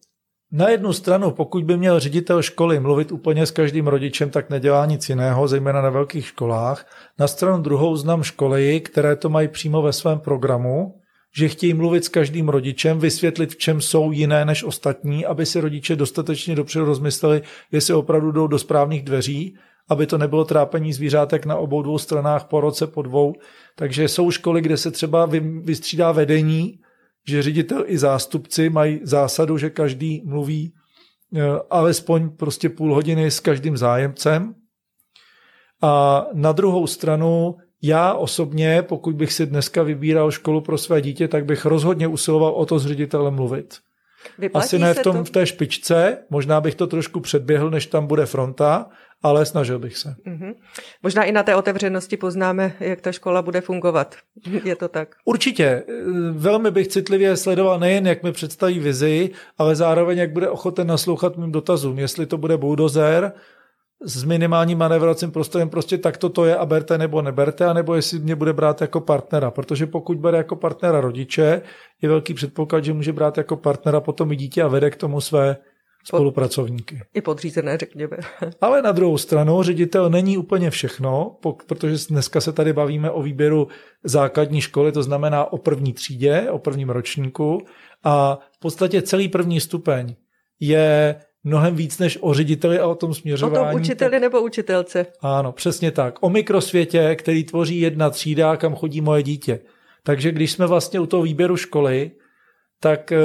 Na 0.54 0.70
jednu 0.70 0.94
stranu, 0.94 1.32
pokud 1.32 1.64
by 1.64 1.78
měl 1.78 2.00
ředitel 2.00 2.42
školy 2.42 2.80
mluvit 2.80 3.12
úplně 3.12 3.46
s 3.46 3.52
každým 3.52 3.88
rodičem, 3.88 4.30
tak 4.30 4.50
nedělá 4.50 4.86
nic 4.86 5.10
jiného, 5.10 5.48
zejména 5.48 5.82
na 5.82 5.90
velkých 5.90 6.28
školách. 6.28 6.86
Na 7.20 7.28
stranu 7.28 7.62
druhou 7.62 7.96
znám 7.96 8.24
školy, 8.24 8.82
které 8.82 9.16
to 9.16 9.30
mají 9.30 9.48
přímo 9.48 9.82
ve 9.82 9.94
svém 9.94 10.20
programu 10.20 11.01
že 11.36 11.48
chtějí 11.48 11.74
mluvit 11.74 12.06
s 12.06 12.10
každým 12.10 12.50
rodičem, 12.50 13.00
vysvětlit, 13.00 13.52
v 13.52 13.58
čem 13.58 13.82
jsou 13.82 14.12
jiné 14.12 14.46
než 14.46 14.64
ostatní, 14.64 15.26
aby 15.26 15.46
si 15.46 15.62
rodiče 15.62 15.96
dostatečně 15.96 16.56
dopředu 16.56 16.86
rozmysleli, 16.86 17.42
jestli 17.72 17.94
opravdu 17.94 18.32
jdou 18.32 18.48
do 18.48 18.60
správných 18.60 19.04
dveří, 19.04 19.58
aby 19.90 20.08
to 20.08 20.18
nebylo 20.18 20.46
trápení 20.46 20.94
zvířátek 20.94 21.46
na 21.46 21.56
obou 21.56 21.82
dvou 21.82 21.98
stranách 21.98 22.46
po 22.46 22.62
roce, 22.62 22.88
po 22.88 23.02
dvou. 23.02 23.34
Takže 23.76 24.08
jsou 24.08 24.32
školy, 24.32 24.62
kde 24.62 24.78
se 24.78 24.92
třeba 24.92 25.30
vystřídá 25.64 26.12
vedení, 26.12 26.80
že 27.28 27.44
ředitel 27.44 27.84
i 27.88 27.98
zástupci 27.98 28.70
mají 28.70 29.00
zásadu, 29.04 29.58
že 29.58 29.70
každý 29.70 30.22
mluví 30.26 30.74
eh, 31.36 31.42
alespoň 31.70 32.30
prostě 32.30 32.70
půl 32.70 32.94
hodiny 32.94 33.32
s 33.32 33.40
každým 33.40 33.78
zájemcem. 33.78 34.56
A 35.82 36.26
na 36.34 36.52
druhou 36.52 36.88
stranu 36.88 37.56
já 37.82 38.14
osobně, 38.14 38.82
pokud 38.82 39.16
bych 39.16 39.34
si 39.34 39.46
dneska 39.46 39.84
vybíral 39.84 40.32
školu 40.32 40.62
pro 40.62 40.78
své 40.78 41.02
dítě, 41.02 41.28
tak 41.28 41.46
bych 41.46 41.66
rozhodně 41.66 42.08
usiloval 42.08 42.52
o 42.52 42.66
to 42.66 42.80
s 42.80 42.88
ředitelem 42.88 43.34
mluvit. 43.34 43.78
Vyplatí 44.38 44.66
Asi 44.66 44.80
ne 44.80 44.94
v, 44.94 45.00
tom, 45.00 45.18
to? 45.18 45.24
v 45.24 45.30
té 45.30 45.46
špičce, 45.46 46.18
možná 46.30 46.62
bych 46.62 46.76
to 46.76 46.88
trošku 46.88 47.20
předběhl, 47.20 47.70
než 47.70 47.86
tam 47.86 48.08
bude 48.08 48.26
fronta, 48.26 48.90
ale 49.24 49.46
snažil 49.46 49.80
bych 49.80 49.98
se. 49.98 50.16
Mm-hmm. 50.28 50.54
Možná 51.04 51.24
i 51.24 51.32
na 51.32 51.44
té 51.44 51.56
otevřenosti 51.56 52.18
poznáme, 52.18 52.74
jak 52.80 53.02
ta 53.02 53.12
škola 53.12 53.42
bude 53.42 53.62
fungovat. 53.62 54.16
Je 54.64 54.76
to 54.76 54.88
tak? 54.88 55.16
Určitě. 55.26 55.84
Velmi 56.32 56.72
bych 56.72 56.88
citlivě 56.88 57.38
sledoval 57.38 57.80
nejen, 57.80 58.08
jak 58.08 58.24
mi 58.24 58.32
představí 58.32 58.80
vizi, 58.80 59.30
ale 59.58 59.76
zároveň, 59.76 60.18
jak 60.18 60.32
bude 60.34 60.50
ochoten 60.50 60.88
naslouchat 60.88 61.38
mým 61.38 61.52
dotazům. 61.52 62.00
Jestli 62.00 62.26
to 62.26 62.38
bude 62.38 62.58
bulldozer, 62.58 63.34
s 64.06 64.24
minimálním 64.24 64.78
manévracím 64.78 65.32
prostorem 65.32 65.70
prostě 65.70 65.98
takto 65.98 66.30
to 66.30 66.46
je 66.46 66.58
a 66.58 66.66
berte 66.66 66.98
nebo 66.98 67.22
neberte, 67.22 67.66
anebo 67.66 67.96
jestli 67.96 68.20
mě 68.20 68.36
bude 68.36 68.54
brát 68.54 68.82
jako 68.82 69.02
partnera, 69.02 69.52
protože 69.52 69.86
pokud 69.86 70.18
bere 70.18 70.38
jako 70.38 70.56
partnera 70.56 71.02
rodiče, 71.02 71.62
je 72.02 72.10
velký 72.10 72.34
předpoklad, 72.34 72.84
že 72.84 72.94
může 72.94 73.14
brát 73.14 73.38
jako 73.38 73.58
partnera 73.58 74.02
potom 74.02 74.32
i 74.32 74.36
dítě 74.36 74.64
a 74.64 74.68
vede 74.68 74.90
k 74.90 74.96
tomu 74.96 75.22
své 75.22 75.58
spolupracovníky. 76.04 77.02
I 77.14 77.22
podřízené, 77.22 77.78
řekněme. 77.78 78.18
Ale 78.62 78.82
na 78.82 78.92
druhou 78.92 79.18
stranu 79.18 79.64
ředitel 79.64 80.10
není 80.10 80.38
úplně 80.38 80.70
všechno, 80.70 81.38
protože 81.68 81.96
dneska 82.10 82.42
se 82.42 82.54
tady 82.54 82.74
bavíme 82.74 83.12
o 83.12 83.22
výběru 83.22 83.68
základní 84.04 84.62
školy, 84.62 84.92
to 84.92 85.04
znamená 85.04 85.54
o 85.54 85.58
první 85.58 85.94
třídě, 85.94 86.48
o 86.52 86.60
prvním 86.60 86.90
ročníku 86.90 87.58
a 88.04 88.40
v 88.56 88.60
podstatě 88.60 89.02
celý 89.02 89.28
první 89.28 89.60
stupeň 89.60 90.16
je 90.60 91.16
mnohem 91.44 91.76
víc 91.76 92.00
než 92.00 92.18
o 92.22 92.34
řediteli 92.34 92.80
a 92.80 92.88
o 92.88 92.96
tom 92.96 93.14
směřování. 93.14 93.68
O 93.68 93.72
tom 93.72 93.82
učiteli 93.82 94.12
tak... 94.12 94.22
nebo 94.22 94.42
učitelce. 94.42 95.06
Ano, 95.22 95.52
přesně 95.52 95.92
tak. 95.92 96.18
O 96.22 96.30
mikrosvětě, 96.30 97.16
který 97.16 97.44
tvoří 97.44 97.80
jedna 97.80 98.10
třída, 98.10 98.58
kam 98.58 98.76
chodí 98.76 99.02
moje 99.02 99.24
dítě. 99.24 99.60
Takže 100.04 100.32
když 100.32 100.52
jsme 100.52 100.68
vlastně 100.68 101.00
u 101.00 101.06
toho 101.06 101.24
výběru 101.24 101.58
školy, 101.58 102.12
tak 102.80 103.12
eh, 103.12 103.18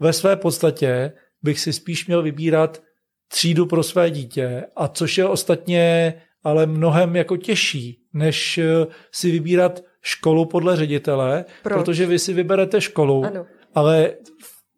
ve 0.00 0.12
své 0.12 0.36
podstatě 0.36 1.12
bych 1.42 1.60
si 1.60 1.72
spíš 1.72 2.06
měl 2.06 2.22
vybírat 2.22 2.82
třídu 3.28 3.66
pro 3.66 3.82
své 3.82 4.10
dítě, 4.10 4.66
a 4.76 4.88
což 4.88 5.18
je 5.18 5.26
ostatně 5.26 6.14
ale 6.44 6.66
mnohem 6.66 7.16
jako 7.16 7.36
těžší, 7.36 8.02
než 8.12 8.58
eh, 8.58 8.86
si 9.12 9.30
vybírat 9.30 9.80
školu 10.02 10.44
podle 10.44 10.76
ředitele, 10.76 11.44
Proč? 11.62 11.74
protože 11.74 12.06
vy 12.06 12.18
si 12.18 12.32
vyberete 12.32 12.80
školu, 12.80 13.24
ano. 13.24 13.46
ale 13.74 14.12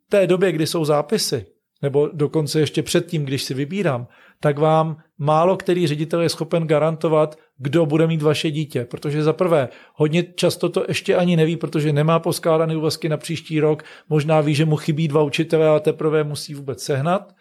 té 0.08 0.26
době, 0.26 0.52
kdy 0.52 0.66
jsou 0.66 0.84
zápisy, 0.84 1.46
nebo 1.82 2.08
dokonce 2.12 2.60
ještě 2.60 2.82
předtím, 2.82 3.24
když 3.24 3.42
si 3.42 3.54
vybírám, 3.54 4.06
tak 4.40 4.58
vám 4.58 4.96
málo 5.18 5.56
který 5.56 5.86
ředitel 5.86 6.20
je 6.20 6.28
schopen 6.28 6.66
garantovat, 6.66 7.38
kdo 7.58 7.86
bude 7.86 8.06
mít 8.06 8.22
vaše 8.22 8.50
dítě. 8.50 8.84
Protože 8.84 9.22
za 9.22 9.32
prvé, 9.32 9.68
hodně 9.94 10.22
často 10.22 10.68
to 10.68 10.84
ještě 10.88 11.16
ani 11.16 11.36
neví, 11.36 11.56
protože 11.56 11.92
nemá 11.92 12.18
poskládané 12.18 12.76
úvazky 12.76 13.08
na 13.08 13.16
příští 13.16 13.60
rok, 13.60 13.82
možná 14.08 14.40
ví, 14.40 14.54
že 14.54 14.64
mu 14.64 14.76
chybí 14.76 15.08
dva 15.08 15.22
učitele 15.22 15.68
a 15.68 15.78
teprve 15.78 16.24
musí 16.24 16.54
vůbec 16.54 16.82
sehnat. 16.82 17.34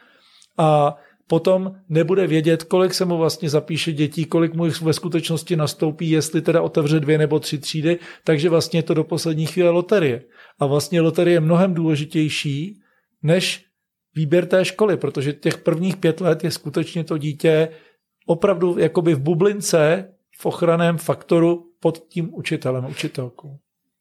A 0.57 0.95
potom 1.27 1.71
nebude 1.89 2.27
vědět, 2.27 2.63
kolik 2.63 2.93
se 2.93 3.05
mu 3.05 3.17
vlastně 3.17 3.49
zapíše 3.49 3.91
dětí, 3.91 4.25
kolik 4.25 4.53
mu 4.53 4.65
ve 4.81 4.93
skutečnosti 4.93 5.55
nastoupí, 5.55 6.09
jestli 6.09 6.41
teda 6.41 6.61
otevře 6.61 6.99
dvě 6.99 7.17
nebo 7.17 7.39
tři 7.39 7.57
třídy, 7.57 7.99
takže 8.23 8.49
vlastně 8.49 8.79
je 8.79 8.83
to 8.83 8.93
do 8.93 9.03
poslední 9.03 9.45
chvíle 9.45 9.69
loterie. 9.69 10.21
A 10.59 10.65
vlastně 10.65 11.01
loterie 11.01 11.35
je 11.35 11.39
mnohem 11.39 11.73
důležitější, 11.73 12.79
než 13.23 13.70
výběr 14.15 14.45
té 14.45 14.65
školy, 14.65 14.97
protože 14.97 15.33
těch 15.33 15.57
prvních 15.57 15.97
pět 15.97 16.21
let 16.21 16.43
je 16.43 16.51
skutečně 16.51 17.03
to 17.03 17.17
dítě 17.17 17.69
opravdu 18.25 18.77
jakoby 18.79 19.13
v 19.13 19.19
bublince, 19.19 20.13
v 20.37 20.45
ochraném 20.45 20.97
faktoru 20.97 21.65
pod 21.79 21.97
tím 22.07 22.33
učitelem, 22.33 22.85
učitelkou. 22.85 23.57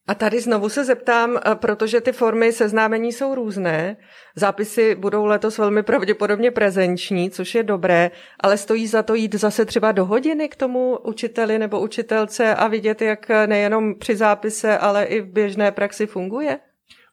A 0.06 0.14
tady 0.14 0.40
znovu 0.40 0.68
se 0.68 0.84
zeptám, 0.84 1.36
eh, 1.36 1.54
protože 1.54 2.00
ty 2.00 2.12
formy 2.12 2.52
seznámení 2.52 3.12
jsou 3.12 3.34
různé. 3.34 3.96
Zápisy 4.36 4.94
budou 4.94 5.24
letos 5.24 5.58
velmi 5.58 5.82
pravděpodobně 5.82 6.50
prezenční, 6.50 7.30
což 7.30 7.54
je 7.54 7.62
dobré, 7.62 8.10
ale 8.40 8.56
stojí 8.56 8.86
za 8.86 9.02
to 9.02 9.14
jít 9.14 9.34
zase 9.34 9.64
třeba 9.64 9.92
do 9.92 10.04
hodiny 10.04 10.48
k 10.48 10.56
tomu 10.56 10.98
učiteli 10.98 11.58
nebo 11.58 11.80
učitelce 11.80 12.54
a 12.54 12.68
vidět, 12.68 13.02
jak 13.02 13.28
nejenom 13.46 13.98
při 13.98 14.16
zápise, 14.16 14.78
ale 14.78 15.04
i 15.04 15.20
v 15.20 15.26
běžné 15.26 15.72
praxi 15.72 16.06
funguje? 16.06 16.58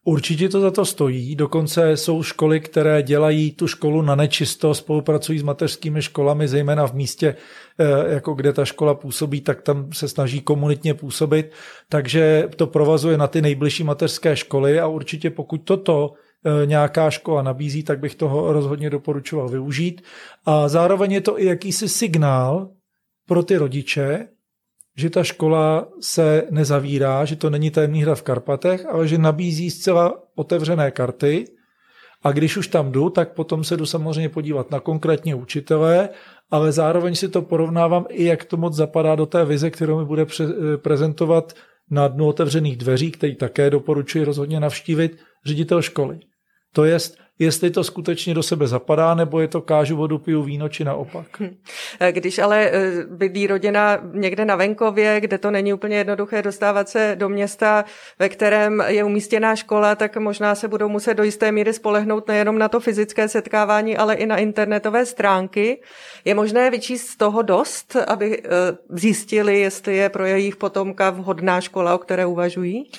Určitě 0.08 0.50
to 0.50 0.60
za 0.60 0.72
to 0.72 0.86
stojí, 0.86 1.36
dokonce 1.36 1.98
jsou 1.98 2.24
školy, 2.24 2.60
které 2.60 3.04
dělají 3.04 3.52
tu 3.52 3.68
školu 3.68 4.02
na 4.02 4.16
nečisto, 4.16 4.74
spolupracují 4.74 5.40
s 5.40 5.44
mateřskými 5.44 6.02
školami, 6.02 6.48
zejména 6.48 6.88
v 6.88 6.94
místě, 6.94 7.36
eh, 7.80 8.14
jako 8.14 8.34
kde 8.34 8.54
ta 8.54 8.66
škola 8.66 8.94
působí, 8.94 9.42
tak 9.42 9.62
tam 9.62 9.94
se 9.94 10.08
snaží 10.08 10.42
komunitně 10.42 10.94
působit, 10.94 11.52
takže 11.90 12.50
to 12.56 12.68
provazuje 12.68 13.18
na 13.18 13.28
ty 13.28 13.42
nejbližší 13.42 13.84
mateřské 13.84 14.36
školy 14.36 14.80
a 14.80 14.88
určitě 14.88 15.30
pokud 15.30 15.58
toto 15.58 16.14
eh, 16.46 16.66
nějaká 16.66 17.10
škola 17.10 17.42
nabízí, 17.42 17.84
tak 17.84 18.00
bych 18.00 18.16
toho 18.16 18.54
rozhodně 18.54 18.90
doporučoval 18.90 19.50
využít. 19.50 20.02
A 20.46 20.68
zároveň 20.68 21.12
je 21.12 21.22
to 21.22 21.42
i 21.42 21.46
jakýsi 21.46 21.90
signál 21.90 22.70
pro 23.28 23.44
ty 23.44 23.58
rodiče, 23.58 24.28
že 24.98 25.10
ta 25.10 25.24
škola 25.24 25.88
se 26.02 26.44
nezavírá, 26.50 27.26
že 27.26 27.36
to 27.36 27.50
není 27.50 27.72
tajemný 27.72 28.02
hra 28.02 28.16
v 28.16 28.22
Karpatech, 28.22 28.86
ale 28.86 29.08
že 29.08 29.18
nabízí 29.18 29.72
zcela 29.72 30.24
otevřené 30.36 30.92
karty 30.92 31.46
a 32.24 32.32
když 32.32 32.58
už 32.58 32.68
tam 32.68 32.92
jdu, 32.92 33.10
tak 33.10 33.34
potom 33.34 33.64
se 33.64 33.78
jdu 33.78 33.86
samozřejmě 33.86 34.30
podívat 34.30 34.72
na 34.72 34.80
konkrétně 34.80 35.36
učitele, 35.36 36.10
ale 36.52 36.72
zároveň 36.72 37.16
si 37.16 37.30
to 37.30 37.42
porovnávám 37.42 38.06
i, 38.10 38.24
jak 38.24 38.46
to 38.46 38.58
moc 38.58 38.74
zapadá 38.74 39.16
do 39.16 39.26
té 39.26 39.46
vize, 39.46 39.70
kterou 39.70 40.00
mi 40.00 40.06
bude 40.06 40.26
prezentovat 40.78 41.54
na 41.92 42.08
dnu 42.08 42.28
otevřených 42.28 42.78
dveří, 42.78 43.12
který 43.12 43.36
také 43.36 43.70
doporučuji 43.70 44.24
rozhodně 44.24 44.60
navštívit, 44.60 45.18
ředitel 45.46 45.82
školy. 45.82 46.20
To 46.74 46.86
jest, 46.86 47.18
jestli 47.40 47.72
to 47.72 47.84
skutečně 47.84 48.34
do 48.34 48.44
sebe 48.44 48.68
zapadá, 48.68 49.16
nebo 49.16 49.40
je 49.40 49.48
to 49.48 49.62
kážu 49.62 49.96
vodu, 49.96 50.18
piju 50.18 50.44
víno, 50.44 50.70
či 50.70 50.84
naopak. 50.84 51.26
Hm. 51.40 51.56
Když 52.12 52.40
ale 52.40 52.70
eh, 52.72 52.92
bydlí 53.10 53.48
rodina 53.48 54.00
někde 54.14 54.46
na 54.46 54.56
venkově, 54.56 55.22
kde 55.22 55.38
to 55.38 55.52
není 55.52 55.74
úplně 55.74 55.98
jednoduché 55.98 56.42
dostávat 56.42 56.90
se 56.90 57.16
do 57.20 57.30
města, 57.30 57.86
ve 58.20 58.30
kterém 58.30 58.84
je 58.88 59.04
umístěná 59.04 59.56
škola, 59.56 59.96
tak 59.96 60.18
možná 60.18 60.56
se 60.56 60.68
budou 60.68 60.90
muset 60.90 61.14
do 61.14 61.24
jisté 61.24 61.52
míry 61.52 61.74
spolehnout 61.74 62.28
nejenom 62.28 62.58
na 62.58 62.70
to 62.70 62.80
fyzické 62.80 63.28
setkávání, 63.28 63.98
ale 63.98 64.16
i 64.16 64.26
na 64.26 64.38
internetové 64.38 65.06
stránky. 65.06 65.82
Je 66.26 66.36
možné 66.36 66.70
vyčíst 66.70 67.08
z 67.08 67.18
toho 67.18 67.42
dost, 67.42 67.96
aby 67.96 68.42
eh, 68.44 68.48
zjistili, 68.90 69.60
jestli 69.60 69.96
je 69.96 70.10
pro 70.10 70.26
jejich 70.26 70.56
potomka 70.56 71.10
vhodná 71.10 71.62
škola, 71.62 71.96
o 71.96 71.98
které 71.98 72.26
uvažují? 72.26 72.92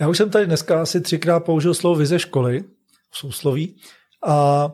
Já 0.00 0.08
už 0.08 0.16
jsem 0.16 0.30
tady 0.30 0.46
dneska 0.46 0.82
asi 0.82 1.00
třikrát 1.00 1.40
použil 1.40 1.74
slovo 1.74 1.96
vize 1.96 2.18
školy, 2.18 2.64
sousloví. 3.16 3.76
A 4.26 4.68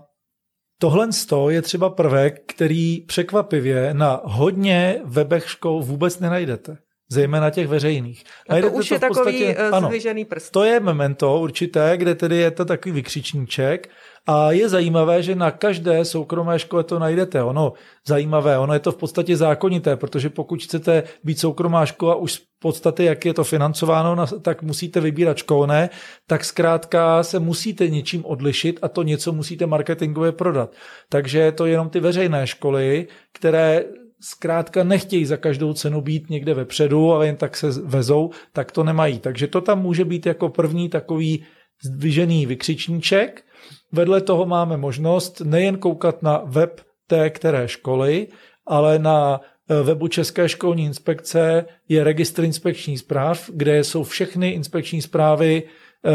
tohle 0.78 1.08
je 1.48 1.62
třeba 1.62 1.90
prvek, 1.90 2.52
který 2.52 3.00
překvapivě 3.00 3.94
na 3.94 4.20
hodně 4.24 5.00
webech 5.04 5.50
škol 5.50 5.82
vůbec 5.82 6.18
nenajdete 6.18 6.76
zejména 7.12 7.50
těch 7.50 7.68
veřejných. 7.68 8.24
A 8.48 8.60
to 8.60 8.70
už 8.70 8.88
to 8.88 8.94
je 8.94 9.00
podstatě, 9.00 9.54
takový 9.54 9.72
ano, 9.72 9.88
zvyžený 9.88 10.24
prst. 10.24 10.50
To 10.50 10.64
je 10.64 10.80
memento 10.80 11.40
určité, 11.40 11.96
kde 11.96 12.14
tedy 12.14 12.36
je 12.36 12.50
to 12.50 12.64
takový 12.64 12.92
vykřičníček 12.92 13.88
a 14.26 14.52
je 14.52 14.68
zajímavé, 14.68 15.22
že 15.22 15.34
na 15.34 15.50
každé 15.50 16.04
soukromé 16.04 16.58
škole 16.58 16.84
to 16.84 16.98
najdete. 16.98 17.42
Ono 17.42 17.72
zajímavé, 18.06 18.58
ono 18.58 18.74
je 18.74 18.80
to 18.80 18.92
v 18.92 18.96
podstatě 18.96 19.36
zákonité, 19.36 19.96
protože 19.96 20.30
pokud 20.30 20.62
chcete 20.62 21.02
být 21.24 21.38
soukromá 21.38 21.86
škola 21.86 22.14
už 22.14 22.32
z 22.32 22.42
podstaty, 22.58 23.04
jak 23.04 23.24
je 23.24 23.34
to 23.34 23.44
financováno, 23.44 24.26
tak 24.26 24.62
musíte 24.62 25.00
vybírat 25.00 25.36
školné, 25.36 25.90
tak 26.26 26.44
zkrátka 26.44 27.22
se 27.22 27.38
musíte 27.38 27.88
něčím 27.88 28.24
odlišit 28.24 28.78
a 28.82 28.88
to 28.88 29.02
něco 29.02 29.32
musíte 29.32 29.66
marketingově 29.66 30.32
prodat. 30.32 30.72
Takže 31.08 31.52
to 31.52 31.66
jenom 31.66 31.90
ty 31.90 32.00
veřejné 32.00 32.46
školy, 32.46 33.06
které 33.32 33.84
zkrátka 34.22 34.84
nechtějí 34.84 35.24
za 35.24 35.36
každou 35.36 35.72
cenu 35.72 36.00
být 36.00 36.30
někde 36.30 36.54
vepředu, 36.54 37.12
ale 37.12 37.26
jen 37.26 37.36
tak 37.36 37.56
se 37.56 37.66
vezou, 37.84 38.30
tak 38.52 38.72
to 38.72 38.84
nemají. 38.84 39.18
Takže 39.18 39.46
to 39.46 39.60
tam 39.60 39.82
může 39.82 40.04
být 40.04 40.26
jako 40.26 40.48
první 40.48 40.88
takový 40.88 41.44
zdvižený 41.84 42.46
vykřičníček. 42.46 43.44
Vedle 43.92 44.20
toho 44.20 44.46
máme 44.46 44.76
možnost 44.76 45.40
nejen 45.40 45.76
koukat 45.76 46.22
na 46.22 46.42
web 46.44 46.80
té 47.06 47.30
které 47.30 47.68
školy, 47.68 48.28
ale 48.66 48.98
na 48.98 49.40
eh, 49.40 49.82
webu 49.82 50.08
České 50.08 50.48
školní 50.48 50.84
inspekce 50.84 51.64
je 51.88 52.04
registr 52.04 52.44
inspekční 52.44 52.98
zpráv, 52.98 53.50
kde 53.54 53.84
jsou 53.84 54.02
všechny 54.04 54.50
inspekční 54.50 55.02
zprávy 55.02 55.62
eh, 55.62 56.10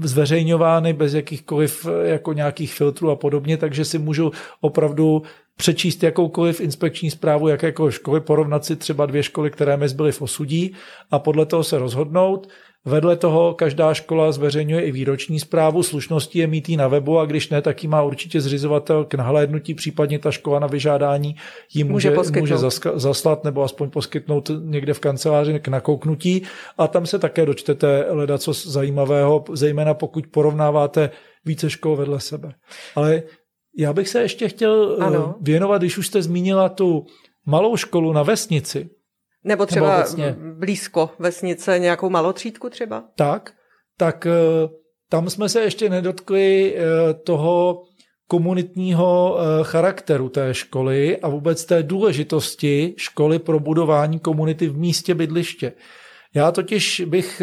zveřejňovány 0.00 0.92
bez 0.92 1.14
jakýchkoliv 1.14 1.86
eh, 1.86 2.08
jako 2.08 2.32
nějakých 2.32 2.74
filtrů 2.74 3.10
a 3.10 3.16
podobně, 3.16 3.56
takže 3.56 3.84
si 3.84 3.98
můžu 3.98 4.32
opravdu 4.60 5.22
přečíst 5.56 6.02
jakoukoliv 6.02 6.60
inspekční 6.60 7.10
zprávu 7.10 7.48
jakékoliv 7.48 7.94
školy, 7.94 8.20
porovnat 8.20 8.64
si 8.64 8.76
třeba 8.76 9.06
dvě 9.06 9.22
školy, 9.22 9.50
které 9.50 9.76
mi 9.76 9.88
zbyly 9.88 10.12
v 10.12 10.22
osudí 10.22 10.74
a 11.10 11.18
podle 11.18 11.46
toho 11.46 11.64
se 11.64 11.78
rozhodnout. 11.78 12.48
Vedle 12.84 13.16
toho 13.16 13.54
každá 13.54 13.94
škola 13.94 14.32
zveřejňuje 14.32 14.82
i 14.84 14.92
výroční 14.92 15.40
zprávu, 15.40 15.82
slušnosti 15.82 16.38
je 16.38 16.46
mít 16.46 16.68
ji 16.68 16.76
na 16.76 16.88
webu 16.88 17.18
a 17.18 17.26
když 17.26 17.48
ne, 17.48 17.62
tak 17.62 17.82
ji 17.82 17.88
má 17.88 18.02
určitě 18.02 18.40
zřizovatel 18.40 19.04
k 19.04 19.14
nahlédnutí, 19.14 19.74
případně 19.74 20.18
ta 20.18 20.30
škola 20.30 20.58
na 20.58 20.66
vyžádání 20.66 21.36
ji 21.74 21.84
může, 21.84 22.10
může, 22.10 22.40
může 22.40 22.56
zaslat 22.94 23.44
nebo 23.44 23.62
aspoň 23.62 23.90
poskytnout 23.90 24.50
někde 24.62 24.94
v 24.94 25.00
kanceláři 25.00 25.60
k 25.60 25.68
nakouknutí 25.68 26.42
a 26.78 26.88
tam 26.88 27.06
se 27.06 27.18
také 27.18 27.46
dočtete 27.46 28.06
leda 28.08 28.38
co 28.38 28.52
zajímavého, 28.52 29.44
zejména 29.52 29.94
pokud 29.94 30.26
porovnáváte 30.26 31.10
více 31.44 31.70
škol 31.70 31.96
vedle 31.96 32.20
sebe. 32.20 32.52
Ale 32.94 33.22
já 33.78 33.92
bych 33.92 34.08
se 34.08 34.22
ještě 34.22 34.48
chtěl 34.48 34.96
eh, 35.00 35.04
ano. 35.04 35.34
věnovat, 35.40 35.78
když 35.78 35.98
už 35.98 36.06
jste 36.06 36.22
zmínila 36.22 36.68
tu 36.68 37.06
malou 37.46 37.76
školu 37.76 38.12
na 38.12 38.22
vesnici. 38.22 38.90
Nebo 39.44 39.66
třeba 39.66 40.04
nebo 40.16 40.40
blízko 40.54 41.10
vesnice, 41.18 41.78
nějakou 41.78 42.10
malotřídku 42.10 42.70
třeba? 42.70 43.04
Tak, 43.16 43.52
tak 43.98 44.26
eh, 44.26 44.68
tam 45.10 45.30
jsme 45.30 45.48
se 45.48 45.60
ještě 45.60 45.88
nedotkli 45.88 46.76
eh, 46.76 47.14
toho 47.14 47.82
komunitního 48.28 49.38
charakteru 49.62 50.28
té 50.28 50.54
školy 50.54 51.18
a 51.18 51.28
vůbec 51.28 51.64
té 51.64 51.82
důležitosti 51.82 52.94
školy 52.96 53.38
pro 53.38 53.60
budování 53.60 54.18
komunity 54.18 54.68
v 54.68 54.76
místě 54.76 55.14
bydliště. 55.14 55.72
Já 56.34 56.52
totiž 56.52 57.02
bych 57.06 57.42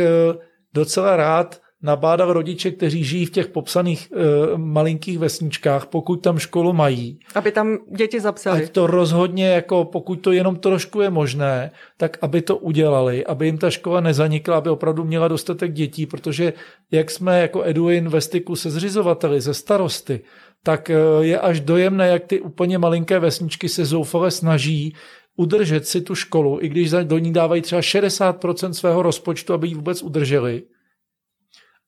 docela 0.74 1.16
rád 1.16 1.62
nabádat 1.84 2.30
rodiče, 2.30 2.72
kteří 2.72 3.04
žijí 3.04 3.25
v 3.25 3.32
těch 3.32 3.48
popsaných 3.48 4.12
e, 4.12 4.58
malinkých 4.58 5.20
vesničkách, 5.20 5.86
pokud 5.86 6.16
tam 6.16 6.40
školu 6.40 6.74
mají. 6.74 7.20
Aby 7.36 7.52
tam 7.52 7.78
děti 7.98 8.20
zapsali. 8.20 8.63
Ať 8.63 8.70
to 8.70 8.88
rozhodně, 8.88 9.48
jako 9.48 9.86
pokud 9.86 10.16
to 10.16 10.32
jenom 10.32 10.56
trošku 10.56 11.02
je 11.02 11.10
možné, 11.10 11.72
tak 11.98 12.18
aby 12.22 12.42
to 12.42 12.58
udělali, 12.58 13.25
aby 13.25 13.46
jim 13.46 13.58
ta 13.58 13.70
škola 13.70 14.02
nezanikla, 14.02 14.58
aby 14.58 14.70
opravdu 14.70 15.04
měla 15.04 15.28
dostatek 15.28 15.74
dětí, 15.74 16.06
protože 16.06 16.54
jak 16.92 17.12
jsme 17.12 17.42
jako 17.42 17.63
Eduin 17.63 18.10
ve 18.10 18.22
styku 18.22 18.56
se 18.56 18.72
zřizovateli, 18.72 19.42
ze 19.42 19.54
starosty, 19.54 20.22
tak 20.63 20.90
eh, 20.90 20.96
je 21.20 21.40
až 21.40 21.60
dojemné, 21.60 22.08
jak 22.08 22.24
ty 22.24 22.42
úplně 22.42 22.78
malinké 22.78 23.20
vesničky 23.20 23.70
se 23.70 23.86
zoufale 23.86 24.32
snaží 24.32 24.96
udržet 25.38 25.88
si 25.88 26.02
tu 26.02 26.16
školu, 26.16 26.60
i 26.62 26.70
když 26.70 26.92
do 27.04 27.18
ní 27.18 27.34
dávají 27.34 27.62
třeba 27.62 27.82
60% 27.82 28.72
svého 28.72 29.02
rozpočtu, 29.02 29.54
aby 29.54 29.68
ji 29.68 29.75
vůbec 29.75 30.04
udrželi 30.04 30.63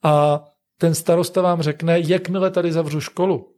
a 0.05 0.43
ten 0.77 0.95
starosta 0.95 1.41
vám 1.41 1.61
řekne, 1.61 1.99
jakmile 2.07 2.51
tady 2.51 2.71
zavřu 2.71 3.01
školu, 3.01 3.51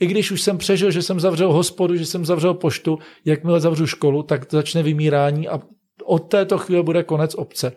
i 0.00 0.06
když 0.06 0.30
už 0.30 0.42
jsem 0.42 0.58
přežil, 0.58 0.90
že 0.90 1.02
jsem 1.02 1.20
zavřel 1.20 1.52
hospodu, 1.52 1.96
že 1.96 2.06
jsem 2.06 2.24
zavřel 2.24 2.54
poštu, 2.54 2.98
jakmile 3.24 3.60
zavřu 3.60 3.86
školu, 3.86 4.22
tak 4.22 4.52
začne 4.52 4.82
vymírání 4.82 5.48
a 5.48 5.60
od 6.04 6.18
této 6.18 6.58
chvíle 6.58 6.82
bude 6.82 7.02
konec 7.02 7.34
obce. 7.34 7.72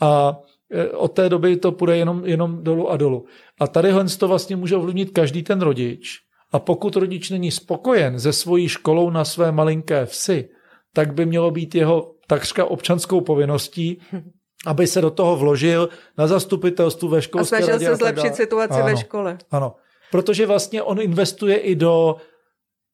A 0.00 0.36
Eh, 0.72 0.88
od 0.88 1.08
té 1.08 1.28
doby 1.28 1.56
to 1.56 1.72
půjde 1.72 1.96
jenom, 1.96 2.24
jenom 2.24 2.64
dolů 2.64 2.90
a 2.90 2.96
dolů. 2.96 3.24
A 3.60 3.66
tady 3.66 3.92
to 4.18 4.28
vlastně 4.28 4.56
může 4.56 4.76
ovlivnit 4.76 5.10
každý 5.10 5.42
ten 5.42 5.60
rodič. 5.60 6.20
A 6.52 6.58
pokud 6.58 6.96
rodič 6.96 7.30
není 7.30 7.50
spokojen 7.50 8.20
se 8.20 8.32
svojí 8.32 8.68
školou 8.68 9.10
na 9.10 9.24
své 9.24 9.52
malinké 9.52 10.06
vsi, 10.06 10.48
tak 10.94 11.14
by 11.14 11.26
mělo 11.26 11.50
být 11.50 11.74
jeho 11.74 12.14
takřka 12.26 12.64
občanskou 12.64 13.20
povinností, 13.20 13.98
aby 14.66 14.86
se 14.86 15.00
do 15.00 15.10
toho 15.10 15.36
vložil 15.36 15.88
na 16.18 16.26
zastupitelstvu 16.26 17.08
ve 17.08 17.22
školské 17.22 17.56
A 17.56 17.62
snažil 17.62 17.78
se 17.78 17.96
zlepšit 17.96 18.34
situaci 18.34 18.74
ano, 18.74 18.84
ve 18.84 18.96
škole. 18.96 19.38
Ano, 19.50 19.74
protože 20.10 20.46
vlastně 20.46 20.82
on 20.82 21.00
investuje 21.00 21.56
i 21.56 21.74
do 21.74 22.16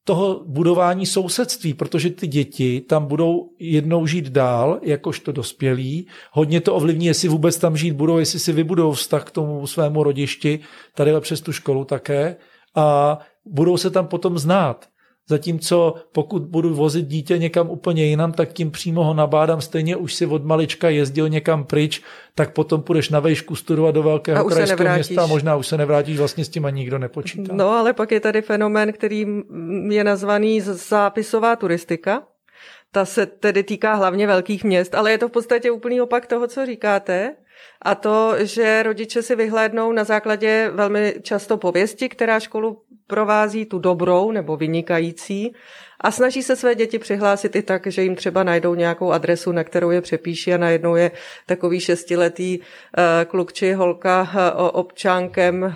toho 0.03 0.43
budování 0.45 1.05
sousedství, 1.05 1.73
protože 1.73 2.09
ty 2.09 2.27
děti 2.27 2.81
tam 2.81 3.05
budou 3.05 3.49
jednou 3.59 4.07
žít 4.07 4.29
dál, 4.29 4.79
jakožto 4.81 5.31
dospělí. 5.31 6.07
Hodně 6.31 6.61
to 6.61 6.75
ovlivní, 6.75 7.05
jestli 7.05 7.27
vůbec 7.27 7.57
tam 7.57 7.77
žít 7.77 7.91
budou, 7.91 8.17
jestli 8.17 8.39
si 8.39 8.51
vybudou 8.51 8.91
vztah 8.91 9.23
k 9.23 9.31
tomu 9.31 9.67
svému 9.67 10.03
rodišti, 10.03 10.59
tady 10.95 11.11
přes 11.19 11.41
tu 11.41 11.51
školu 11.51 11.85
také. 11.85 12.35
A 12.75 13.19
budou 13.45 13.77
se 13.77 13.89
tam 13.89 14.07
potom 14.07 14.37
znát. 14.37 14.85
Zatímco 15.29 15.95
pokud 16.11 16.41
budu 16.41 16.75
vozit 16.75 17.07
dítě 17.07 17.37
někam 17.37 17.69
úplně 17.69 18.05
jinam, 18.05 18.31
tak 18.31 18.53
tím 18.53 18.71
přímo 18.71 19.03
ho 19.03 19.13
nabádám, 19.13 19.61
stejně 19.61 19.95
už 19.95 20.13
si 20.13 20.25
od 20.25 20.45
malička 20.45 20.89
jezdil 20.89 21.29
někam 21.29 21.63
pryč, 21.63 22.01
tak 22.35 22.53
potom 22.53 22.81
půjdeš 22.81 23.09
na 23.09 23.19
vejšku 23.19 23.55
studovat 23.55 23.91
do 23.91 24.03
velkého 24.03 24.45
krajského 24.45 24.93
města 24.95 25.23
a 25.23 25.27
možná 25.27 25.55
už 25.55 25.67
se 25.67 25.77
nevrátíš, 25.77 26.17
vlastně 26.17 26.45
s 26.45 26.49
tím 26.49 26.65
ani 26.65 26.79
nikdo 26.79 26.97
nepočítá. 26.99 27.53
No 27.53 27.69
ale 27.69 27.93
pak 27.93 28.11
je 28.11 28.19
tady 28.19 28.41
fenomén, 28.41 28.93
který 28.93 29.25
je 29.89 30.03
nazvaný 30.03 30.61
zápisová 30.61 31.55
turistika. 31.55 32.23
Ta 32.91 33.05
se 33.05 33.25
tedy 33.25 33.63
týká 33.63 33.93
hlavně 33.93 34.27
velkých 34.27 34.63
měst, 34.63 34.95
ale 34.95 35.11
je 35.11 35.17
to 35.17 35.27
v 35.27 35.31
podstatě 35.31 35.71
úplný 35.71 36.01
opak 36.01 36.25
toho, 36.25 36.47
co 36.47 36.65
říkáte. 36.65 37.35
A 37.81 37.95
to, 37.95 38.33
že 38.39 38.83
rodiče 38.83 39.21
si 39.21 39.35
vyhlédnou 39.35 39.91
na 39.91 40.03
základě 40.03 40.71
velmi 40.73 41.15
často 41.21 41.57
pověsti, 41.57 42.09
která 42.09 42.39
školu 42.39 42.81
provází 43.13 43.65
tu 43.65 43.79
dobrou 43.79 44.31
nebo 44.31 44.57
vynikající 44.57 45.53
a 46.01 46.11
snaží 46.11 46.43
se 46.43 46.55
své 46.55 46.75
děti 46.75 46.99
přihlásit 46.99 47.55
i 47.55 47.61
tak, 47.61 47.87
že 47.87 48.03
jim 48.03 48.15
třeba 48.15 48.43
najdou 48.43 48.75
nějakou 48.75 49.11
adresu, 49.11 49.51
na 49.51 49.63
kterou 49.63 49.91
je 49.91 50.01
přepíší 50.01 50.53
a 50.53 50.57
najednou 50.57 50.95
je 50.95 51.11
takový 51.45 51.79
šestiletý 51.79 52.59
uh, 52.59 52.65
kluk 53.27 53.53
či 53.53 53.73
holka 53.73 54.21
uh, 54.21 54.69
občánkem 54.73 55.63
uh, 55.63 55.71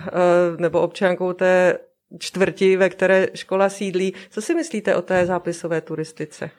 nebo 0.58 0.80
občánkou 0.80 1.32
té 1.32 1.78
čtvrti, 2.18 2.76
ve 2.76 2.88
které 2.88 3.28
škola 3.34 3.68
sídlí. 3.68 4.14
Co 4.30 4.42
si 4.42 4.54
myslíte 4.54 4.96
o 4.96 5.02
té 5.02 5.26
zápisové 5.26 5.80
turistice? 5.80 6.50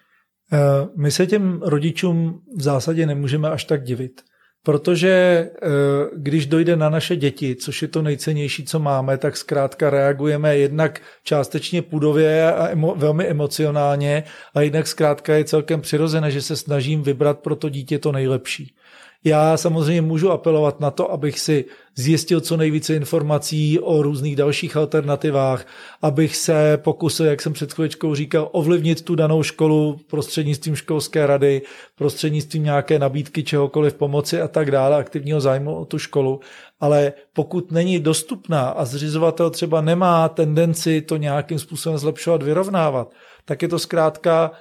My 0.97 1.11
se 1.11 1.27
těm 1.27 1.61
rodičům 1.61 2.41
v 2.57 2.61
zásadě 2.61 3.05
nemůžeme 3.05 3.49
až 3.49 3.63
tak 3.63 3.83
divit. 3.83 4.21
Protože 4.63 5.09
eh, 5.09 5.69
když 6.15 6.45
dojde 6.45 6.75
na 6.75 6.89
naše 6.89 7.15
děti, 7.15 7.55
což 7.55 7.81
je 7.81 7.87
to 7.87 8.01
nejcennější, 8.01 8.65
co 8.65 8.79
máme, 8.79 9.17
tak 9.17 9.37
zkrátka 9.37 9.89
reagujeme 9.89 10.57
jednak 10.57 11.01
částečně 11.23 11.81
půdově 11.81 12.53
a 12.53 12.67
emo, 12.67 12.95
velmi 12.95 13.27
emocionálně 13.27 14.23
a 14.55 14.61
jednak 14.61 14.87
zkrátka 14.87 15.35
je 15.35 15.43
celkem 15.43 15.81
přirozené, 15.81 16.31
že 16.31 16.41
se 16.41 16.55
snažím 16.55 17.03
vybrat 17.03 17.39
pro 17.39 17.55
to 17.55 17.69
dítě 17.69 17.99
to 17.99 18.11
nejlepší. 18.11 18.75
Já 19.23 19.57
samozřejmě 19.57 20.01
můžu 20.01 20.31
apelovat 20.31 20.79
na 20.79 20.91
to, 20.91 21.11
abych 21.11 21.39
si 21.39 21.65
zjistil 21.95 22.41
co 22.41 22.57
nejvíce 22.57 22.95
informací 22.95 23.79
o 23.79 24.01
různých 24.01 24.35
dalších 24.35 24.75
alternativách, 24.75 25.65
abych 26.01 26.35
se 26.35 26.79
pokusil, 26.83 27.25
jak 27.25 27.41
jsem 27.41 27.53
před 27.53 27.73
chvíličkou 27.73 28.15
říkal, 28.15 28.49
ovlivnit 28.51 29.01
tu 29.01 29.15
danou 29.15 29.43
školu 29.43 29.99
prostřednictvím 30.09 30.75
školské 30.75 31.27
rady, 31.27 31.61
prostřednictvím 31.95 32.63
nějaké 32.63 32.99
nabídky 32.99 33.43
čehokoliv 33.43 33.93
pomoci 33.93 34.41
a 34.41 34.47
tak 34.47 34.71
dále, 34.71 34.97
aktivního 34.97 35.41
zájmu 35.41 35.75
o 35.75 35.85
tu 35.85 35.99
školu. 35.99 36.39
Ale 36.79 37.13
pokud 37.33 37.71
není 37.71 37.99
dostupná 37.99 38.69
a 38.69 38.85
zřizovatel 38.85 39.49
třeba 39.49 39.81
nemá 39.81 40.29
tendenci 40.29 41.01
to 41.01 41.17
nějakým 41.17 41.59
způsobem 41.59 41.97
zlepšovat, 41.97 42.43
vyrovnávat, 42.43 43.11
tak 43.45 43.61
je 43.61 43.67
to 43.67 43.79
zkrátka 43.79 44.51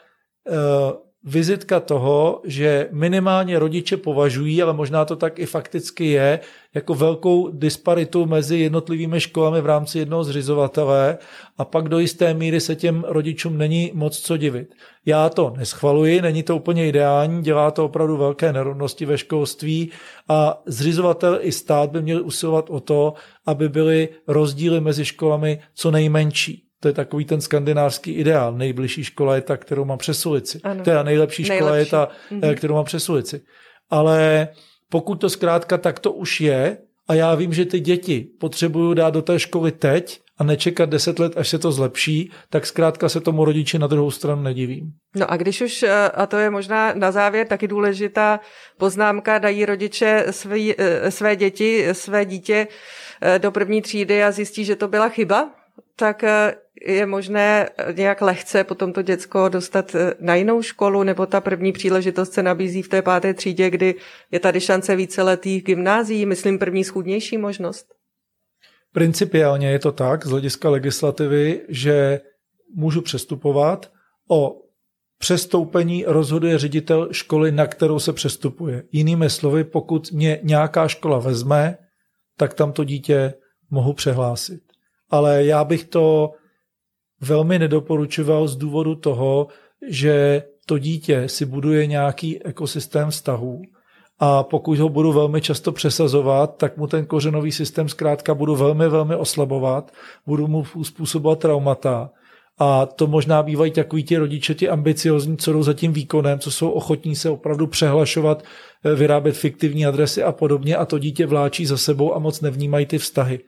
uh, 0.51 1.08
vizitka 1.25 1.81
toho, 1.81 2.41
že 2.45 2.89
minimálně 2.93 3.59
rodiče 3.59 3.97
považují, 3.97 4.63
ale 4.63 4.73
možná 4.73 5.05
to 5.05 5.17
tak 5.17 5.39
i 5.39 5.47
fakticky 5.47 6.07
je, 6.07 6.41
jako 6.75 6.95
velkou 6.95 7.51
disparitu 7.51 8.27
mezi 8.27 8.59
jednotlivými 8.59 9.21
školami 9.21 9.61
v 9.61 9.67
rámci 9.67 9.99
jednoho 9.99 10.25
zřizovatele 10.25 11.19
a 11.59 11.65
pak 11.65 11.89
do 11.89 11.99
jisté 11.99 12.35
míry 12.35 12.61
se 12.61 12.77
těm 12.77 13.05
rodičům 13.09 13.59
není 13.59 13.91
moc 13.95 14.19
co 14.19 14.37
divit. 14.37 14.75
Já 15.07 15.29
to 15.29 15.55
neschvaluji, 15.57 16.23
není 16.23 16.43
to 16.43 16.57
úplně 16.57 16.89
ideální, 16.89 17.43
dělá 17.43 17.71
to 17.71 17.85
opravdu 17.85 18.17
velké 18.17 18.53
nerovnosti 18.53 19.07
ve 19.07 19.19
školství 19.19 19.91
a 20.29 20.63
zřizovatel 20.67 21.39
i 21.43 21.53
stát 21.53 21.91
by 21.91 22.03
měl 22.03 22.27
usilovat 22.27 22.71
o 22.71 22.81
to, 22.81 23.15
aby 23.47 23.69
byly 23.69 24.09
rozdíly 24.27 24.81
mezi 24.81 25.05
školami 25.05 25.61
co 25.75 25.91
nejmenší. 25.91 26.68
To 26.81 26.89
je 26.89 26.95
takový 26.95 27.25
ten 27.25 27.41
skandinávský 27.41 28.13
ideál. 28.13 28.53
Nejbližší 28.53 29.05
škola 29.05 29.35
je 29.35 29.41
ta, 29.41 29.57
kterou 29.57 29.85
mám 29.85 29.99
přes 29.99 30.27
ulici. 30.27 30.61
Ano. 30.65 30.85
Teda 30.85 31.03
nejlepší 31.03 31.45
škola 31.45 31.71
nejlepší. 31.71 31.87
je 31.87 31.91
ta, 31.91 32.09
mm-hmm. 32.31 32.55
kterou 32.55 32.75
mám 32.75 32.85
přes 32.85 33.09
ulici. 33.09 33.41
Ale 33.91 34.49
pokud 34.91 35.15
to 35.15 35.31
zkrátka 35.31 35.79
tak 35.79 35.99
to 35.99 36.13
už 36.13 36.41
je, 36.41 36.79
a 37.09 37.15
já 37.15 37.35
vím, 37.35 37.53
že 37.53 37.65
ty 37.65 37.81
děti 37.81 38.27
potřebují 38.41 38.97
dát 38.97 39.15
do 39.15 39.23
té 39.23 39.39
školy 39.39 39.73
teď 39.73 40.21
a 40.39 40.45
nečekat 40.45 40.91
deset 40.91 41.19
let, 41.19 41.33
až 41.37 41.49
se 41.49 41.59
to 41.59 41.73
zlepší, 41.73 42.31
tak 42.51 42.67
zkrátka 42.67 43.09
se 43.09 43.21
tomu 43.21 43.45
rodiči 43.45 43.79
na 43.79 43.87
druhou 43.87 44.11
stranu 44.11 44.43
nedivím. 44.43 44.93
No 45.17 45.31
a 45.31 45.37
když 45.37 45.61
už, 45.61 45.83
eh, 45.83 46.09
a 46.09 46.27
to 46.27 46.37
je 46.37 46.51
možná 46.51 46.95
na 46.95 47.13
závěr 47.13 47.47
taky 47.47 47.69
důležitá 47.69 48.41
poznámka, 48.79 49.39
dají 49.39 49.65
rodiče 49.67 50.25
svý, 50.31 50.75
eh, 50.79 51.11
své 51.11 51.37
děti, 51.37 51.89
své 51.93 52.25
dítě 52.25 52.67
do 53.39 53.51
první 53.51 53.83
třídy 53.83 54.25
a 54.25 54.31
zjistí, 54.31 54.65
že 54.65 54.77
to 54.77 54.89
byla 54.89 55.09
chyba, 55.09 55.51
tak 55.97 56.25
je 56.87 57.07
možné 57.07 57.69
nějak 57.93 58.21
lehce 58.21 58.65
potom 58.65 58.93
to 58.93 59.03
děcko 59.03 59.49
dostat 59.49 59.95
eh, 59.95 60.15
na 60.21 60.35
jinou 60.35 60.63
školu, 60.63 61.03
nebo 61.03 61.27
ta 61.27 61.41
první 61.41 61.73
příležitost 61.73 62.33
se 62.33 62.43
nabízí 62.43 62.83
v 62.83 62.89
té 62.89 63.03
páté 63.03 63.35
třídě, 63.35 63.71
kdy 63.71 63.95
je 64.31 64.41
tady 64.41 64.61
šance 64.61 64.97
víceletých 64.97 65.65
gymnázií, 65.65 66.27
myslím 66.27 66.59
první 66.59 66.85
schůdnější 66.85 67.39
možnost? 67.39 67.95
Principiálně 68.93 69.71
je 69.71 69.79
to 69.79 69.93
tak 69.93 70.27
z 70.27 70.31
hlediska 70.31 70.71
legislativy, 70.71 71.61
že 71.69 72.21
můžu 72.75 73.03
přestupovat 73.03 73.93
o 74.31 74.63
přestoupení 75.19 76.05
rozhoduje 76.07 76.59
ředitel 76.59 77.09
školy, 77.13 77.53
na 77.53 77.67
kterou 77.67 77.99
se 77.99 78.13
přestupuje. 78.13 78.83
Jinými 78.93 79.31
slovy, 79.31 79.65
pokud 79.65 80.13
mě 80.13 80.41
nějaká 80.43 80.89
škola 80.89 81.19
vezme, 81.19 81.79
tak 82.37 82.55
tam 82.55 82.73
to 82.73 82.85
dítě 82.85 83.35
mohu 83.71 83.93
přehlásit. 83.93 84.68
Ale 85.11 85.45
já 85.45 85.65
bych 85.65 85.85
to 85.85 86.33
velmi 87.21 87.59
nedoporučoval 87.59 88.49
z 88.49 88.57
důvodu 88.57 88.95
toho, 88.95 89.47
že 89.89 90.43
to 90.67 90.79
dítě 90.79 91.29
si 91.29 91.47
buduje 91.47 91.87
nějaký 91.87 92.45
ekosystém 92.45 93.11
vztahů 93.11 93.63
a 94.19 94.43
pokud 94.43 94.79
ho 94.79 94.89
budu 94.89 95.13
velmi 95.13 95.41
často 95.41 95.73
přesazovat, 95.73 96.57
tak 96.57 96.77
mu 96.77 96.87
ten 96.87 97.07
kořenový 97.07 97.53
systém 97.53 97.89
zkrátka 97.89 98.35
budu 98.35 98.57
velmi, 98.57 98.89
velmi 98.89 99.17
oslabovat, 99.17 99.93
budu 100.27 100.49
mu 100.49 100.65
způsobovat 100.83 101.39
traumata. 101.39 102.11
A 102.59 102.87
to 102.87 103.07
možná 103.07 103.43
bývají 103.43 103.71
takový 103.71 104.03
ti 104.03 104.17
rodiče, 104.17 104.55
ti 104.55 104.69
ambiciozní, 104.69 105.37
co 105.37 105.53
jdou 105.53 105.63
za 105.63 105.73
tím 105.73 105.93
výkonem, 105.93 106.39
co 106.39 106.51
jsou 106.51 106.71
ochotní 106.71 107.17
se 107.17 107.31
opravdu 107.31 107.67
přehlašovat, 107.67 108.45
eh, 108.85 108.95
vyrábět 108.95 109.33
fiktivní 109.33 109.87
adresy 109.87 110.23
a 110.23 110.33
podobně 110.33 110.77
a 110.77 110.85
to 110.85 110.99
dítě 110.99 111.27
vláčí 111.27 111.67
za 111.67 111.77
sebou 111.77 112.15
a 112.15 112.19
moc 112.19 112.41
nevnímají 112.41 112.87
ty 112.87 112.99
vztahy 112.99 113.41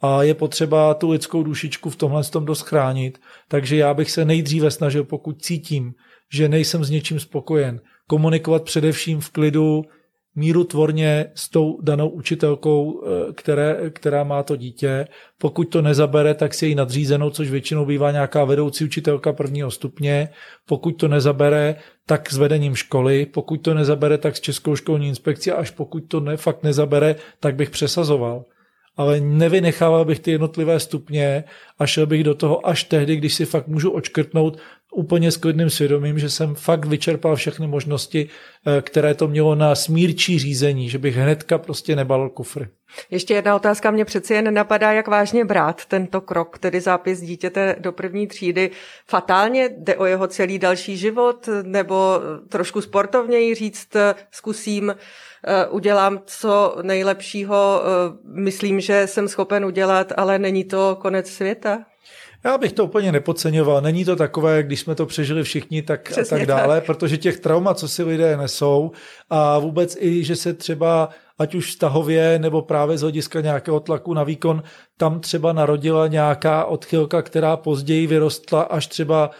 a 0.00 0.22
je 0.22 0.34
potřeba 0.34 0.94
tu 0.94 1.10
lidskou 1.10 1.42
dušičku 1.42 1.90
v 1.90 1.96
tomhle 1.96 2.24
tom 2.24 2.44
dost 2.44 2.60
chránit. 2.60 3.18
Takže 3.48 3.76
já 3.76 3.94
bych 3.94 4.10
se 4.10 4.24
nejdříve 4.24 4.70
snažil, 4.70 5.04
pokud 5.04 5.42
cítím, 5.42 5.92
že 6.32 6.48
nejsem 6.48 6.84
s 6.84 6.90
něčím 6.90 7.20
spokojen, 7.20 7.80
komunikovat 8.06 8.62
především 8.62 9.20
v 9.20 9.30
klidu, 9.30 9.84
míru 10.34 10.64
tvorně 10.64 11.30
s 11.34 11.48
tou 11.48 11.78
danou 11.82 12.08
učitelkou, 12.08 13.04
eh, 13.04 13.32
které, 13.32 13.90
která 13.90 14.24
má 14.24 14.42
to 14.42 14.56
dítě. 14.56 15.08
Pokud 15.38 15.64
to 15.64 15.82
nezabere, 15.82 16.34
tak 16.34 16.54
si 16.54 16.66
její 16.66 16.74
nadřízenou, 16.74 17.30
což 17.30 17.50
většinou 17.50 17.86
bývá 17.86 18.10
nějaká 18.10 18.44
vedoucí 18.44 18.84
učitelka 18.84 19.32
prvního 19.32 19.70
stupně. 19.70 20.28
Pokud 20.66 20.92
to 20.92 21.08
nezabere, 21.08 21.76
tak 22.06 22.30
s 22.30 22.36
vedením 22.36 22.74
školy. 22.74 23.26
Pokud 23.26 23.56
to 23.56 23.74
nezabere, 23.74 24.18
tak 24.18 24.36
s 24.36 24.40
Českou 24.40 24.76
školní 24.76 25.08
inspekcí. 25.08 25.50
Až 25.50 25.70
pokud 25.70 26.00
to 26.00 26.20
ne, 26.20 26.36
fakt 26.36 26.62
nezabere, 26.62 27.16
tak 27.40 27.54
bych 27.54 27.70
přesazoval 27.70 28.44
ale 28.96 29.20
nevynechával 29.20 30.04
bych 30.04 30.20
ty 30.20 30.30
jednotlivé 30.30 30.80
stupně 30.80 31.44
a 31.78 31.86
šel 31.86 32.06
bych 32.06 32.24
do 32.24 32.34
toho 32.34 32.66
až 32.66 32.84
tehdy, 32.84 33.16
když 33.16 33.34
si 33.34 33.44
fakt 33.44 33.68
můžu 33.68 33.90
očkrtnout, 33.90 34.58
úplně 34.94 35.30
s 35.30 35.36
klidným 35.36 35.70
svědomím, 35.70 36.18
že 36.18 36.30
jsem 36.30 36.54
fakt 36.54 36.84
vyčerpal 36.84 37.36
všechny 37.36 37.66
možnosti, 37.66 38.28
eh, 38.66 38.82
které 38.82 39.14
to 39.14 39.28
mělo 39.28 39.54
na 39.54 39.74
smírčí 39.74 40.38
řízení, 40.38 40.88
že 40.90 40.98
bych 40.98 41.16
hnedka 41.16 41.58
prostě 41.58 41.96
nebalil 41.96 42.28
kufry. 42.28 42.68
Ještě 43.10 43.34
jedna 43.34 43.56
otázka 43.56 43.90
mě 43.90 44.04
přeci 44.04 44.34
jen 44.34 44.54
napadá, 44.54 44.92
jak 44.92 45.08
vážně 45.08 45.44
brát 45.44 45.84
tento 45.84 46.20
krok, 46.20 46.58
tedy 46.58 46.80
zápis 46.80 47.20
dítěte 47.20 47.76
do 47.78 47.92
první 47.92 48.26
třídy. 48.26 48.70
Fatálně 49.08 49.70
jde 49.78 49.96
o 49.96 50.04
jeho 50.04 50.26
celý 50.26 50.58
další 50.58 50.96
život, 50.96 51.48
nebo 51.62 52.20
trošku 52.48 52.80
sportovněji 52.80 53.54
říct, 53.54 53.88
zkusím, 54.30 54.94
eh, 55.46 55.66
udělám 55.66 56.20
co 56.26 56.76
nejlepšího, 56.82 57.82
eh, 57.82 58.18
myslím, 58.24 58.80
že 58.80 59.06
jsem 59.06 59.28
schopen 59.28 59.64
udělat, 59.64 60.12
ale 60.16 60.38
není 60.38 60.64
to 60.64 60.98
konec 61.00 61.30
světa? 61.30 61.84
Já 62.44 62.58
bych 62.58 62.72
to 62.72 62.84
úplně 62.84 63.12
nepodceňoval. 63.12 63.80
Není 63.80 64.04
to 64.04 64.16
takové, 64.16 64.62
když 64.62 64.80
jsme 64.80 64.94
to 64.94 65.06
přežili 65.06 65.42
všichni, 65.42 65.82
tak 65.82 66.10
Přesně 66.10 66.36
a 66.36 66.38
tak 66.38 66.48
dále, 66.48 66.76
tak. 66.76 66.86
protože 66.86 67.16
těch 67.16 67.40
traumat, 67.40 67.78
co 67.78 67.88
si 67.88 68.02
lidé 68.02 68.36
nesou 68.36 68.90
a 69.30 69.58
vůbec 69.58 69.96
i, 70.00 70.24
že 70.24 70.36
se 70.36 70.54
třeba 70.54 71.08
ať 71.38 71.54
už 71.54 71.66
vztahově 71.66 72.38
nebo 72.38 72.62
právě 72.62 72.98
z 72.98 73.00
hlediska 73.00 73.40
nějakého 73.40 73.80
tlaku 73.80 74.14
na 74.14 74.24
výkon, 74.24 74.62
tam 74.96 75.20
třeba 75.20 75.52
narodila 75.52 76.06
nějaká 76.06 76.64
odchylka, 76.64 77.22
která 77.22 77.56
později 77.56 78.06
vyrostla 78.06 78.62
až 78.62 78.86
třeba 78.86 79.30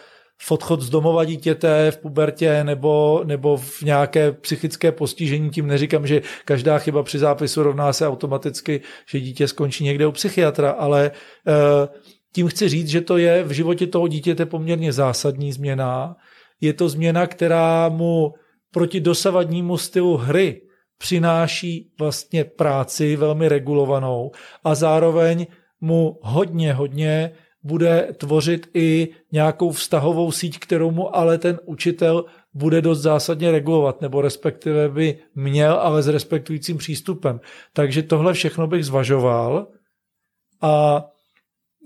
v 0.41 0.51
odchod 0.51 0.81
z 0.81 0.89
domova 0.89 1.25
dítěte, 1.25 1.91
v 1.91 1.97
pubertě 1.97 2.63
nebo, 2.63 3.21
nebo 3.25 3.57
v 3.57 3.81
nějaké 3.81 4.31
psychické 4.31 4.91
postižení. 4.91 5.49
Tím 5.49 5.67
neříkám, 5.67 6.07
že 6.07 6.21
každá 6.45 6.79
chyba 6.79 7.03
při 7.03 7.19
zápisu 7.19 7.63
rovná 7.63 7.93
se 7.93 8.07
automaticky, 8.07 8.81
že 9.09 9.19
dítě 9.19 9.47
skončí 9.47 9.83
někde 9.83 10.07
u 10.07 10.11
psychiatra, 10.11 10.71
ale 10.71 11.11
uh, 11.47 11.95
tím 12.35 12.47
chci 12.47 12.69
říct, 12.69 12.87
že 12.87 13.01
to 13.01 13.17
je 13.17 13.43
v 13.43 13.51
životě 13.51 13.87
toho 13.87 14.07
dítěte 14.07 14.45
poměrně 14.45 14.93
zásadní 14.93 15.51
změna. 15.51 16.15
Je 16.61 16.73
to 16.73 16.89
změna, 16.89 17.27
která 17.27 17.89
mu 17.89 18.33
proti 18.71 18.99
dosavadnímu 18.99 19.77
stylu 19.77 20.17
hry 20.17 20.61
přináší 20.97 21.91
vlastně 21.99 22.43
práci 22.43 23.15
velmi 23.15 23.49
regulovanou 23.49 24.31
a 24.63 24.75
zároveň 24.75 25.47
mu 25.81 26.19
hodně, 26.21 26.73
hodně 26.73 27.31
bude 27.63 28.13
tvořit 28.17 28.67
i 28.73 29.07
nějakou 29.31 29.71
vztahovou 29.71 30.31
síť, 30.31 30.59
kterou 30.59 30.91
mu 30.91 31.15
ale 31.15 31.37
ten 31.37 31.59
učitel 31.65 32.25
bude 32.53 32.81
dost 32.81 33.01
zásadně 33.01 33.51
regulovat, 33.51 34.01
nebo 34.01 34.21
respektive 34.21 34.89
by 34.89 35.17
měl, 35.35 35.73
ale 35.73 36.03
s 36.03 36.07
respektujícím 36.07 36.77
přístupem. 36.77 37.39
Takže 37.73 38.03
tohle 38.03 38.33
všechno 38.33 38.67
bych 38.67 38.85
zvažoval 38.85 39.67
a 40.61 41.05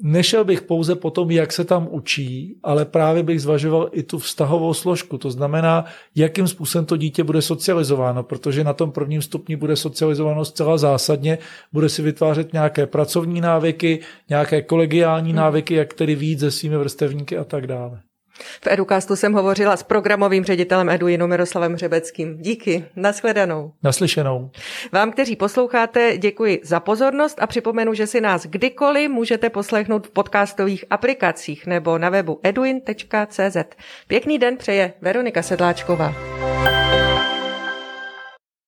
nešel 0.04 0.44
bych 0.44 0.62
pouze 0.62 0.96
po 0.96 1.12
tom, 1.12 1.32
jak 1.32 1.52
se 1.52 1.66
tam 1.66 1.88
učí, 1.92 2.56
ale 2.64 2.86
právě 2.86 3.24
bych 3.24 3.42
zvažoval 3.42 3.90
i 3.92 4.04
tu 4.04 4.20
vztahovou 4.20 4.74
složku. 4.74 5.18
To 5.18 5.32
znamená, 5.32 5.86
jakým 6.16 6.48
způsobem 6.48 6.86
to 6.86 6.98
dítě 6.98 7.24
bude 7.24 7.42
socializováno, 7.42 8.24
protože 8.24 8.64
na 8.64 8.74
tom 8.74 8.92
prvním 8.92 9.22
stupni 9.22 9.56
bude 9.56 9.76
socializováno 9.76 10.46
zcela 10.46 10.78
zásadně, 10.78 11.38
bude 11.74 11.90
si 11.90 12.02
vytvářet 12.02 12.54
nějaké 12.54 12.88
pracovní 12.88 13.42
návyky, 13.42 14.00
nějaké 14.30 14.62
kolegiální 14.62 15.30
hmm. 15.30 15.38
návyky, 15.38 15.74
jak 15.74 15.94
tedy 15.94 16.16
víc 16.16 16.40
se 16.40 16.52
svými 16.52 16.78
vrstevníky 16.78 17.38
a 17.38 17.44
tak 17.44 17.68
dále. 17.68 18.02
V 18.40 18.68
Educastu 18.68 19.16
jsem 19.16 19.34
hovořila 19.34 19.78
s 19.78 19.84
programovým 19.84 20.44
ředitelem 20.44 20.90
Eduinu 20.90 21.28
Miroslavem 21.28 21.74
Hřebeckým. 21.74 22.38
Díky, 22.38 22.86
nashledanou. 22.96 23.72
Naslyšenou. 23.84 24.52
Vám, 24.92 25.12
kteří 25.12 25.36
posloucháte, 25.36 26.18
děkuji 26.18 26.62
za 26.64 26.80
pozornost 26.80 27.38
a 27.42 27.48
připomenu, 27.48 27.94
že 27.94 28.08
si 28.08 28.22
nás 28.22 28.46
kdykoliv 28.46 29.10
můžete 29.10 29.50
poslechnout 29.50 30.08
v 30.08 30.12
podcastových 30.12 30.86
aplikacích 30.90 31.66
nebo 31.66 31.98
na 31.98 32.10
webu 32.10 32.40
eduin.cz. 32.44 33.58
Pěkný 34.08 34.40
den 34.40 34.58
přeje 34.58 34.94
Veronika 35.02 35.42
Sedláčková. 35.42 36.39